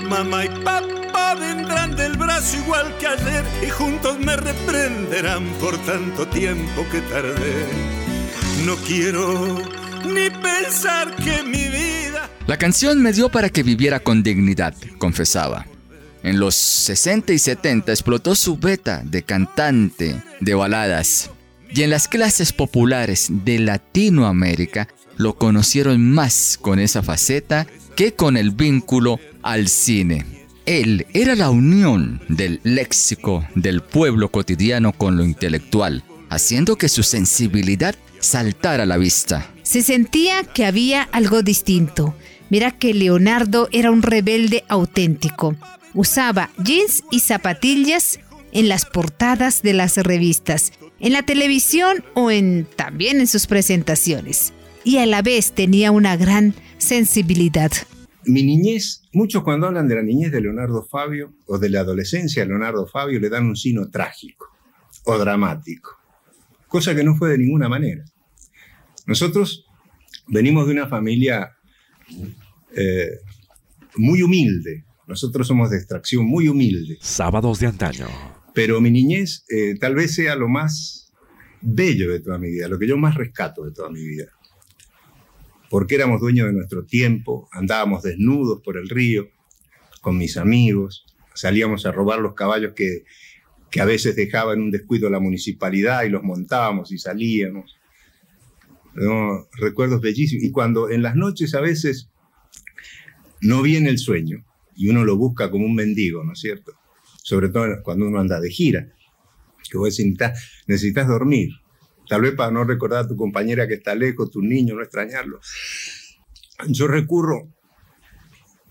mamá 0.09 0.45
y 0.45 0.49
papá 0.65 1.35
vendrán 1.35 1.95
del 1.97 2.17
brazo 2.17 2.57
igual 2.57 2.97
que 2.99 3.07
ayer 3.07 3.45
y 3.67 3.69
juntos 3.69 4.19
me 4.19 4.37
reprenderán 4.37 5.45
por 5.61 5.77
tanto 5.79 6.27
tiempo 6.29 6.87
que 6.91 7.01
tardé. 7.03 7.67
No 8.65 8.77
quiero 8.77 9.59
ni 10.05 10.31
pensar 10.31 11.15
que 11.17 11.43
mi 11.43 11.69
vida 11.69 12.29
La 12.47 12.57
canción 12.57 13.03
me 13.03 13.13
dio 13.13 13.29
para 13.29 13.51
que 13.51 13.63
viviera 13.63 14.01
con 14.01 14.23
dignidad, 14.23 14.75
confesaba. 14.99 15.67
En 16.23 16.39
los 16.39 16.55
60 16.55 17.33
y 17.33 17.39
70 17.39 17.93
explotó 17.93 18.35
su 18.35 18.57
beta 18.59 19.03
de 19.05 19.23
cantante 19.23 20.23
de 20.41 20.55
baladas. 20.55 21.31
Y 21.75 21.83
en 21.83 21.91
las 21.91 22.09
clases 22.09 22.53
populares 22.53 23.29
de 23.31 23.59
Latinoamérica 23.59 24.89
lo 25.17 25.37
conocieron 25.37 26.11
más 26.11 26.59
con 26.61 26.79
esa 26.79 27.03
faceta 27.03 27.67
que 27.95 28.15
con 28.15 28.37
el 28.37 28.51
vínculo 28.51 29.21
al 29.43 29.69
cine. 29.69 30.25
Él 30.67 31.07
era 31.13 31.35
la 31.35 31.51
unión 31.51 32.21
del 32.29 32.61
léxico 32.65 33.47
del 33.55 33.83
pueblo 33.83 34.31
cotidiano 34.31 34.93
con 34.93 35.17
lo 35.17 35.25
intelectual, 35.25 36.05
haciendo 36.29 36.77
que 36.77 36.89
su 36.89 37.03
sensibilidad 37.03 37.95
saltara 38.21 38.85
a 38.85 38.87
la 38.87 38.97
vista. 38.97 39.51
Se 39.63 39.83
sentía 39.83 40.45
que 40.45 40.67
había 40.67 41.03
algo 41.13 41.43
distinto. 41.43 42.15
Mira 42.51 42.73
que 42.73 42.95
Leonardo 42.95 43.69
era 43.73 43.91
un 43.91 44.03
rebelde 44.03 44.65
auténtico. 44.69 45.57
Usaba 45.95 46.51
jeans 46.63 47.03
y 47.11 47.21
zapatillas 47.21 48.21
en 48.53 48.69
las 48.69 48.87
portadas 48.87 49.63
de 49.63 49.73
las 49.73 49.97
revistas, 49.97 50.73
en 50.99 51.13
la 51.13 51.23
televisión 51.23 52.05
o 52.15 52.31
en 52.31 52.67
también 52.77 53.21
en 53.21 53.27
sus 53.27 53.47
presentaciones. 53.47 54.53
Y 54.85 54.99
a 54.99 55.07
la 55.07 55.23
vez 55.23 55.53
tenía 55.53 55.91
una 55.91 56.17
gran 56.17 56.55
sensibilidad. 56.79 57.71
Mi 58.25 58.43
niñez, 58.43 59.03
muchos 59.13 59.43
cuando 59.43 59.67
hablan 59.67 59.89
de 59.89 59.95
la 59.95 60.03
niñez 60.03 60.33
de 60.33 60.41
Leonardo 60.41 60.83
Fabio 60.83 61.35
o 61.47 61.59
de 61.59 61.71
la 61.71 61.81
adolescencia 61.81 62.43
de 62.43 62.49
Leonardo 62.49 62.87
Fabio 62.87 63.19
le 63.19 63.29
dan 63.29 63.47
un 63.47 63.57
sino 63.57 63.89
trágico 63.91 64.49
o 65.05 65.19
dramático, 65.19 65.99
cosa 66.69 66.95
que 66.95 67.03
no 67.03 67.17
fue 67.17 67.31
de 67.31 67.39
ninguna 67.39 67.69
manera. 67.69 68.05
Nosotros 69.07 69.67
venimos 70.29 70.67
de 70.67 70.73
una 70.73 70.87
familia 70.87 71.57
eh, 72.77 73.21
muy 73.97 74.23
humilde, 74.23 74.85
nosotros 75.07 75.47
somos 75.47 75.71
de 75.71 75.79
extracción 75.79 76.25
muy 76.25 76.49
humilde, 76.49 76.99
Sábados 77.01 77.59
de 77.59 77.67
antaño. 77.67 78.07
Pero 78.55 78.81
mi 78.81 78.91
niñez 78.91 79.45
eh, 79.49 79.77
tal 79.79 79.95
vez 79.95 80.15
sea 80.15 80.35
lo 80.37 80.49
más 80.49 81.13
bello 81.61 82.11
de 82.11 82.21
toda 82.21 82.39
mi 82.39 82.51
vida, 82.51 82.69
lo 82.69 82.79
que 82.79 82.87
yo 82.87 82.97
más 82.97 83.15
rescato 83.15 83.65
de 83.65 83.73
toda 83.73 83.91
mi 83.91 84.05
vida. 84.05 84.27
Porque 85.69 85.95
éramos 85.95 86.21
dueños 86.21 86.47
de 86.47 86.53
nuestro 86.53 86.85
tiempo, 86.85 87.49
andábamos 87.53 88.03
desnudos 88.03 88.61
por 88.63 88.77
el 88.77 88.89
río 88.89 89.29
con 90.01 90.17
mis 90.17 90.37
amigos, 90.37 91.07
salíamos 91.35 91.87
a 91.87 91.93
robar 91.93 92.19
los 92.19 92.35
caballos 92.35 92.73
que, 92.75 93.05
que 93.71 93.81
a 93.81 93.85
veces 93.85 94.17
dejaba 94.17 94.55
en 94.55 94.63
un 94.63 94.71
descuido 94.71 95.09
la 95.11 95.21
municipalidad 95.21 96.03
y 96.05 96.09
los 96.09 96.23
montábamos 96.23 96.91
y 96.93 96.99
salíamos. 96.99 97.77
Recuerdos 99.53 100.01
bellísimos. 100.01 100.43
Y 100.43 100.51
cuando 100.51 100.91
en 100.91 101.03
las 101.03 101.15
noches 101.15 101.55
a 101.55 101.61
veces 101.61 102.09
no 103.41 103.63
viene 103.63 103.89
el 103.91 103.99
sueño 103.99 104.45
y 104.75 104.89
uno 104.89 105.05
lo 105.05 105.17
busca 105.17 105.51
como 105.51 105.67
un 105.67 105.75
mendigo, 105.75 106.25
¿no 106.25 106.33
es 106.33 106.41
cierto? 106.41 106.80
Sobre 107.23 107.49
todo 107.49 107.67
cuando 107.83 108.07
uno 108.07 108.21
anda 108.21 108.41
de 108.41 108.51
gira, 108.51 108.89
que 109.71 109.79
vos 109.79 109.89
necesitas, 109.89 110.63
necesitas 110.67 111.07
dormir. 111.07 111.51
Tal 112.09 112.23
vez 112.23 112.35
para 112.35 112.51
no 112.51 112.65
recordar 112.65 113.05
a 113.05 113.09
tu 113.09 113.17
compañera 113.17 113.69
que 113.69 113.75
está 113.75 113.95
lejos, 113.95 114.31
tu 114.31 114.43
niño, 114.43 114.75
no 114.75 114.83
extrañarlo. 114.83 115.41
Yo 116.67 116.89
recurro, 116.89 117.49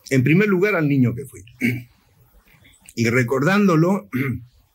en 0.10 0.24
primer 0.24 0.50
lugar, 0.50 0.76
al 0.76 0.88
niño 0.88 1.16
que 1.16 1.26
fui. 1.26 1.44
Y 2.96 3.10
recordándolo, 3.10 4.10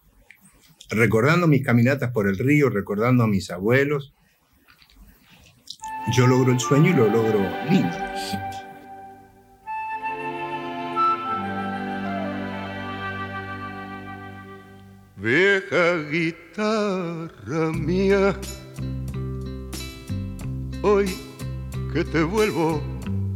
recordando 0.90 1.46
mis 1.46 1.64
caminatas 1.64 2.10
por 2.12 2.26
el 2.26 2.38
río, 2.38 2.70
recordando 2.70 3.24
a 3.24 3.28
mis 3.28 3.50
abuelos, 3.50 4.14
yo 6.12 6.26
logro 6.26 6.52
el 6.52 6.60
sueño 6.60 6.90
y 6.90 6.94
lo 6.94 7.08
logro 7.08 7.40
lindo. 7.70 8.13
Vieja 15.74 16.08
guitarra 16.08 17.72
mía, 17.72 18.38
hoy 20.82 21.06
que 21.92 22.04
te 22.04 22.22
vuelvo 22.22 22.80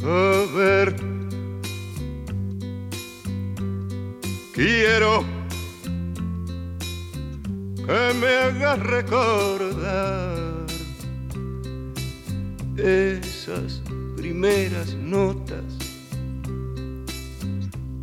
a 0.05 0.47
ver, 0.57 0.95
quiero 4.55 5.24
que 7.74 8.14
me 8.20 8.28
hagas 8.28 8.78
recordar 8.86 10.66
esas 12.76 13.82
primeras 14.16 14.95
notas 14.95 15.64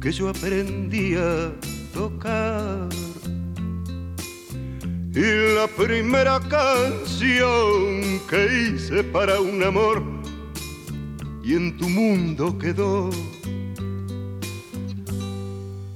que 0.02 0.12
yo 0.12 0.28
aprendí 0.28 1.16
a 1.16 1.54
tocar. 1.94 3.05
Y 5.16 5.56
la 5.56 5.66
primera 5.68 6.42
canción 6.42 8.20
que 8.30 8.74
hice 8.74 9.02
para 9.02 9.40
un 9.40 9.64
amor 9.64 10.04
y 11.42 11.54
en 11.56 11.78
tu 11.78 11.88
mundo 11.88 12.58
quedó. 12.60 13.10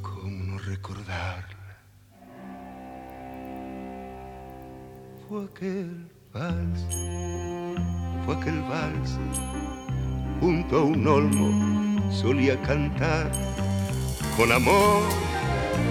¿Cómo 0.01 0.45
no 0.45 0.57
recordarla? 0.59 1.81
Fue 5.27 5.43
aquel 5.43 6.09
vals, 6.33 6.79
fue 8.25 8.35
aquel 8.35 8.61
vals, 8.61 9.19
junto 10.39 10.77
a 10.77 10.83
un 10.85 11.05
olmo 11.05 12.09
solía 12.09 12.59
cantar 12.61 13.29
con 14.37 14.49
amor 14.49 15.03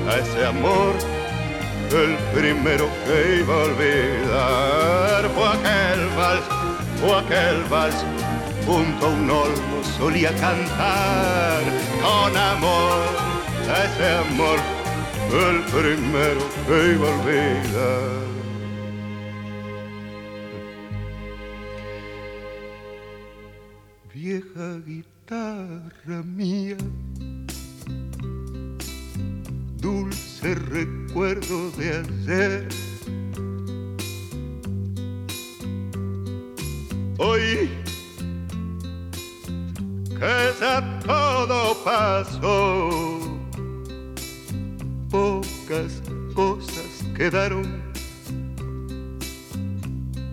a 0.08 0.16
ese 0.16 0.46
amor 0.46 1.17
el 1.92 2.16
primero 2.34 2.88
que 3.06 3.40
iba 3.40 3.54
a 3.54 3.64
olvidar 3.64 5.30
fue 5.34 5.48
aquel 5.48 6.08
vals, 6.16 6.44
fue 7.00 7.18
aquel 7.18 7.62
vals, 7.70 8.04
junto 8.66 9.06
a 9.06 9.08
un 9.08 9.30
olmo 9.30 9.84
solía 9.96 10.30
cantar 10.34 11.62
con 12.02 12.36
amor, 12.36 13.04
ese 13.84 14.08
amor, 14.16 14.58
el 15.32 15.60
primero 15.72 16.40
que 16.66 16.92
iba 16.92 17.08
a 17.08 17.14
olvidar. 17.18 18.28
Vieja 24.12 24.78
guitarra 24.84 26.22
mía, 26.24 26.76
recuerdo 30.42 31.70
de 31.72 31.98
ayer. 31.98 32.68
Hoy 37.18 37.68
que 40.18 40.50
ya 40.60 41.00
todo 41.04 41.76
pasó, 41.84 43.20
pocas 45.10 46.02
cosas 46.34 47.04
quedaron, 47.16 47.82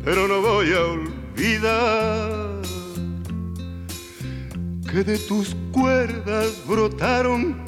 pero 0.03 0.27
no 0.27 0.41
voy 0.41 0.71
a 0.73 0.81
olvidar 0.81 2.61
que 4.91 5.03
de 5.03 5.17
tus 5.17 5.55
cuerdas 5.71 6.61
brotaron 6.67 7.64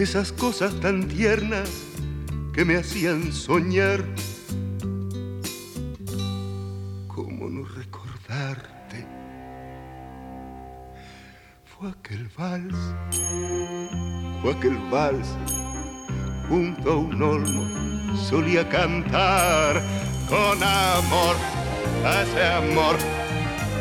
esas 0.00 0.32
cosas 0.32 0.74
tan 0.80 1.08
tiernas 1.08 1.70
que 2.52 2.64
me 2.64 2.76
hacían 2.76 3.32
soñar. 3.32 4.04
¿Cómo 7.08 7.48
no 7.48 7.64
recordarte? 7.64 9.06
Fue 11.64 11.90
aquel 11.90 12.28
vals, 12.36 12.76
fue 14.42 14.52
aquel 14.52 14.78
vals 14.90 15.28
junto 16.48 16.92
a 16.92 16.96
un 16.96 17.22
olmo 17.22 17.80
solía 18.28 18.68
cantar 18.68 19.82
con 20.28 20.62
amor, 20.62 21.36
ese 22.22 22.44
amor 22.44 22.96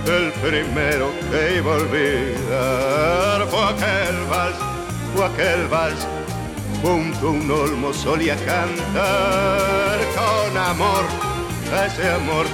el 0.06 0.32
primero 0.34 1.12
que 1.30 1.58
iba 1.58 1.74
a 1.74 1.78
olvidar 1.78 3.48
fue 3.48 3.64
aquel 3.64 4.16
vals, 4.30 4.58
fue 5.14 5.26
aquel 5.26 5.68
vals. 5.68 6.08
Junto 6.82 7.28
a 7.28 7.32
un 7.32 7.52
olmo 7.52 7.94
solía 7.94 8.36
cantar 8.46 10.00
con 10.16 10.58
amor, 10.58 11.04
ese 11.86 12.10
amor, 12.10 12.46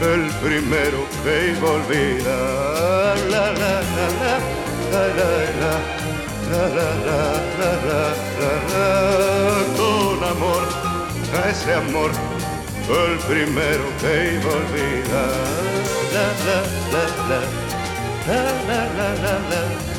el 0.00 0.30
primero 0.42 1.06
que 1.22 1.52
iba 1.52 1.68
a 1.68 1.72
olvidar. 1.72 3.18
La, 3.30 3.52
la, 3.52 3.82
la, 4.22 4.38
con 9.76 10.24
amor, 10.24 10.62
ese 11.50 11.74
amor, 11.74 12.10
el 12.88 13.18
primero 13.28 13.84
que 14.00 14.34
iba 14.34 14.50
a 14.50 14.56
olvidar. 14.56 15.54
la, 16.14 16.26
la, 16.46 16.58
la, 16.92 17.42
la, 18.26 18.42
la, 18.68 19.08
la, 19.22 19.38
la. 19.50 19.93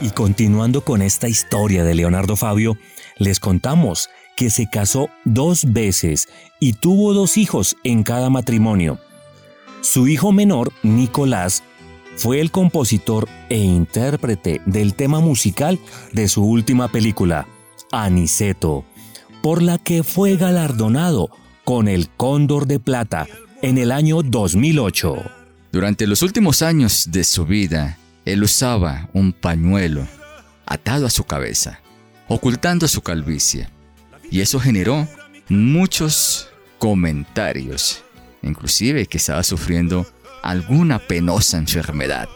Y 0.00 0.10
continuando 0.10 0.82
con 0.82 1.02
esta 1.02 1.28
historia 1.28 1.84
de 1.84 1.94
Leonardo 1.94 2.36
Fabio, 2.36 2.78
les 3.18 3.38
contamos 3.38 4.08
que 4.36 4.48
se 4.50 4.68
casó 4.70 5.10
dos 5.24 5.72
veces 5.72 6.28
y 6.58 6.72
tuvo 6.72 7.12
dos 7.12 7.36
hijos 7.36 7.76
en 7.84 8.02
cada 8.02 8.30
matrimonio. 8.30 8.98
Su 9.82 10.08
hijo 10.08 10.32
menor, 10.32 10.72
Nicolás, 10.82 11.62
fue 12.16 12.40
el 12.40 12.50
compositor 12.50 13.28
e 13.48 13.58
intérprete 13.58 14.60
del 14.66 14.94
tema 14.94 15.20
musical 15.20 15.78
de 16.12 16.28
su 16.28 16.44
última 16.44 16.88
película, 16.88 17.46
Aniceto, 17.92 18.84
por 19.42 19.62
la 19.62 19.78
que 19.78 20.02
fue 20.02 20.36
galardonado 20.36 21.30
con 21.64 21.88
el 21.88 22.08
Cóndor 22.10 22.66
de 22.66 22.80
Plata 22.80 23.26
en 23.62 23.78
el 23.78 23.92
año 23.92 24.22
2008. 24.22 25.16
Durante 25.72 26.06
los 26.06 26.22
últimos 26.22 26.62
años 26.62 27.08
de 27.10 27.24
su 27.24 27.46
vida, 27.46 27.98
él 28.24 28.42
usaba 28.42 29.08
un 29.12 29.32
pañuelo 29.32 30.06
atado 30.66 31.06
a 31.06 31.10
su 31.10 31.24
cabeza, 31.24 31.80
ocultando 32.28 32.86
su 32.88 33.02
calvicie. 33.02 33.68
Y 34.30 34.40
eso 34.40 34.60
generó 34.60 35.08
muchos 35.48 36.48
comentarios, 36.78 38.02
inclusive 38.42 39.06
que 39.06 39.18
estaba 39.18 39.42
sufriendo 39.42 40.06
alguna 40.42 40.98
penosa 40.98 41.58
enfermedad. 41.58 42.28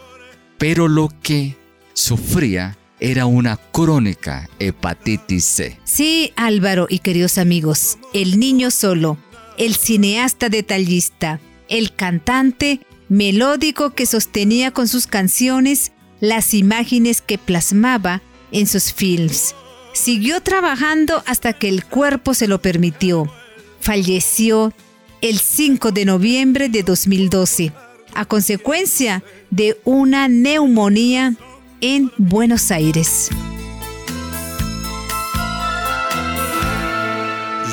Pero 0.57 0.87
lo 0.87 1.09
que 1.21 1.55
sufría 1.93 2.77
era 2.99 3.25
una 3.25 3.57
crónica 3.57 4.49
hepatitis 4.59 5.45
C. 5.45 5.79
Sí, 5.83 6.31
Álvaro 6.35 6.87
y 6.89 6.99
queridos 6.99 7.37
amigos, 7.37 7.97
el 8.13 8.39
niño 8.39 8.71
solo, 8.71 9.17
el 9.57 9.75
cineasta 9.75 10.49
detallista, 10.49 11.39
el 11.67 11.93
cantante 11.93 12.81
melódico 13.09 13.91
que 13.91 14.05
sostenía 14.05 14.71
con 14.71 14.87
sus 14.87 15.07
canciones 15.07 15.91
las 16.21 16.53
imágenes 16.53 17.21
que 17.21 17.37
plasmaba 17.37 18.21
en 18.51 18.67
sus 18.67 18.93
films. 18.93 19.55
Siguió 19.93 20.41
trabajando 20.41 21.23
hasta 21.25 21.53
que 21.53 21.69
el 21.69 21.85
cuerpo 21.85 22.33
se 22.33 22.47
lo 22.47 22.61
permitió. 22.61 23.31
Falleció 23.79 24.73
el 25.21 25.39
5 25.39 25.91
de 25.91 26.05
noviembre 26.05 26.69
de 26.69 26.83
2012 26.83 27.71
a 28.15 28.25
consecuencia 28.25 29.23
de 29.51 29.77
una 29.83 30.27
neumonía 30.27 31.35
en 31.81 32.11
Buenos 32.17 32.71
Aires. 32.71 33.29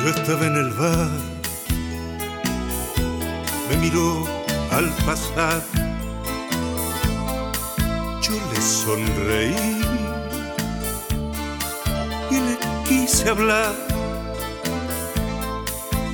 Yo 0.01 0.09
estaba 0.09 0.45
en 0.45 0.55
el 0.57 0.69
bar, 0.73 1.09
me 3.69 3.77
miró 3.77 4.27
al 4.71 4.89
pasar, 5.05 5.63
yo 8.21 8.33
le 8.33 8.61
sonreí 8.61 9.81
y 12.29 12.35
le 12.35 12.57
quise 12.85 13.29
hablar, 13.29 13.73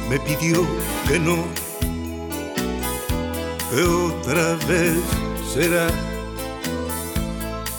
me 0.07 0.19
pidió 0.19 0.67
que 1.07 1.19
no, 1.19 1.68
otra 3.77 4.55
vez 4.67 4.99
será, 5.53 5.87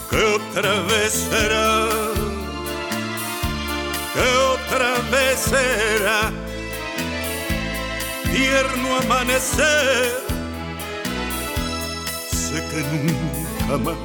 que 0.09 0.17
otra 0.17 0.81
vez 0.83 1.13
será 1.13 2.11
que 4.13 4.21
otra 4.21 4.99
vez 5.11 5.39
será 5.39 6.33
tierno 8.31 8.97
amanecer. 8.97 10.31
Sé 12.31 12.63
que 12.71 12.81
nunca 12.91 13.79
más, 13.85 13.97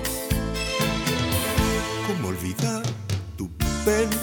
¿cómo 2.08 2.28
olvidar 2.30 2.84
tu 3.38 3.50
pelo? 3.84 4.20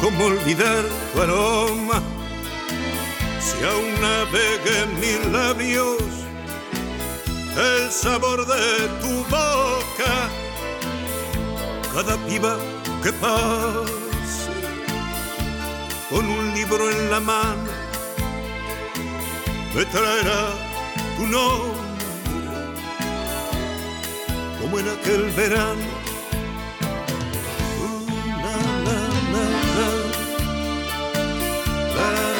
¿Cómo 0.00 0.24
olvidar 0.26 0.84
tu 1.12 1.22
aroma? 1.22 2.13
Si 3.58 3.64
aún 3.64 4.00
navega 4.00 4.82
en 4.82 5.00
mis 5.00 5.26
labios 5.32 6.02
el 7.56 7.90
sabor 7.90 8.46
de 8.46 8.88
tu 9.00 9.24
boca 9.24 10.28
cada 11.94 12.16
piba 12.26 12.56
que 13.02 13.12
pase 13.12 13.92
con 16.10 16.26
un 16.26 16.54
libro 16.54 16.90
en 16.90 17.10
la 17.10 17.20
mano 17.20 17.70
me 19.74 19.84
traerá 19.84 20.50
tu 21.16 21.26
nombre 21.26 21.84
como 24.64 24.78
en 24.78 24.88
aquel 24.88 25.30
verano. 25.32 25.84
Uh, 27.82 28.06
la, 28.44 28.56
la, 31.96 32.33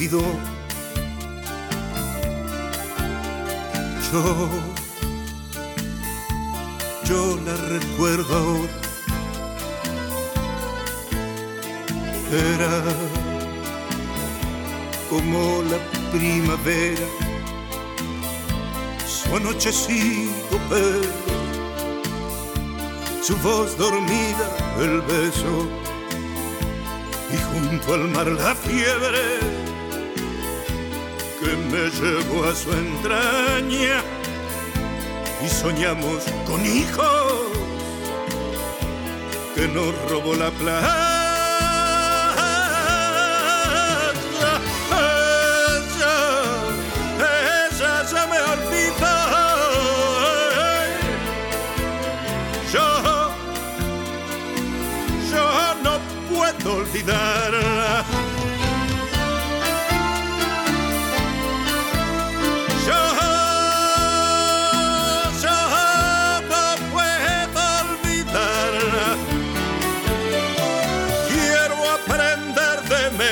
Yo, 0.00 0.20
yo 7.04 7.36
la 7.44 7.56
recuerdo 7.56 8.36
ahora. 8.36 8.72
Era 12.30 12.84
como 15.10 15.62
la 15.64 15.78
primavera, 16.12 17.08
su 19.04 19.34
anochecido 19.34 20.58
pelo, 20.68 21.12
su 23.20 23.36
voz 23.38 23.76
dormida, 23.76 24.48
el 24.80 25.00
beso. 25.00 25.68
Y 27.32 27.36
junto 27.52 27.94
al 27.94 28.08
mar 28.10 28.28
la 28.28 28.54
fiebre 28.54 29.57
que 31.40 31.56
me 31.56 31.88
llevó 31.90 32.44
a 32.44 32.54
su 32.54 32.72
entraña 32.72 34.02
y 35.44 35.48
soñamos 35.48 36.24
con 36.46 36.64
hijos 36.66 37.52
que 39.54 39.68
nos 39.68 39.94
robó 40.10 40.34
la 40.34 40.50
playa. 40.50 41.28
Ella, 44.90 46.14
ella 47.70 47.92
ya 48.10 48.26
me 48.26 48.38
olvidó. 48.54 49.16
Yo, 52.72 52.88
yo 55.30 55.44
no 55.84 55.94
puedo 56.28 56.68
olvidarla. 56.78 58.07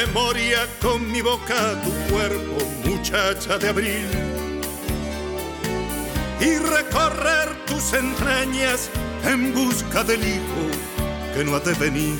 Memoria 0.06 0.66
con 0.80 1.10
mi 1.10 1.20
boca 1.20 1.80
tu 1.82 1.90
cuerpo, 2.12 2.58
muchacha 2.84 3.58
de 3.58 3.68
abril. 3.68 4.08
Y 6.40 6.58
recorrer 6.58 7.48
tus 7.66 7.92
entrañas 7.92 8.90
en 9.24 9.54
busca 9.54 10.04
del 10.04 10.22
hijo 10.22 10.64
que 11.34 11.44
no 11.44 11.56
ha 11.56 11.60
de 11.60 11.74
venir. 11.74 12.18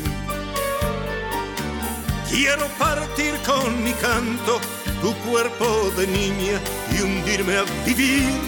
Quiero 2.31 2.67
partir 2.79 3.35
con 3.47 3.83
mi 3.85 3.93
canto 3.93 4.61
tu 5.01 5.15
cuerpo 5.29 5.91
de 5.97 6.07
niña 6.07 6.61
y 6.93 7.03
hundirme 7.03 7.57
a 7.59 7.65
vivir. 7.85 8.41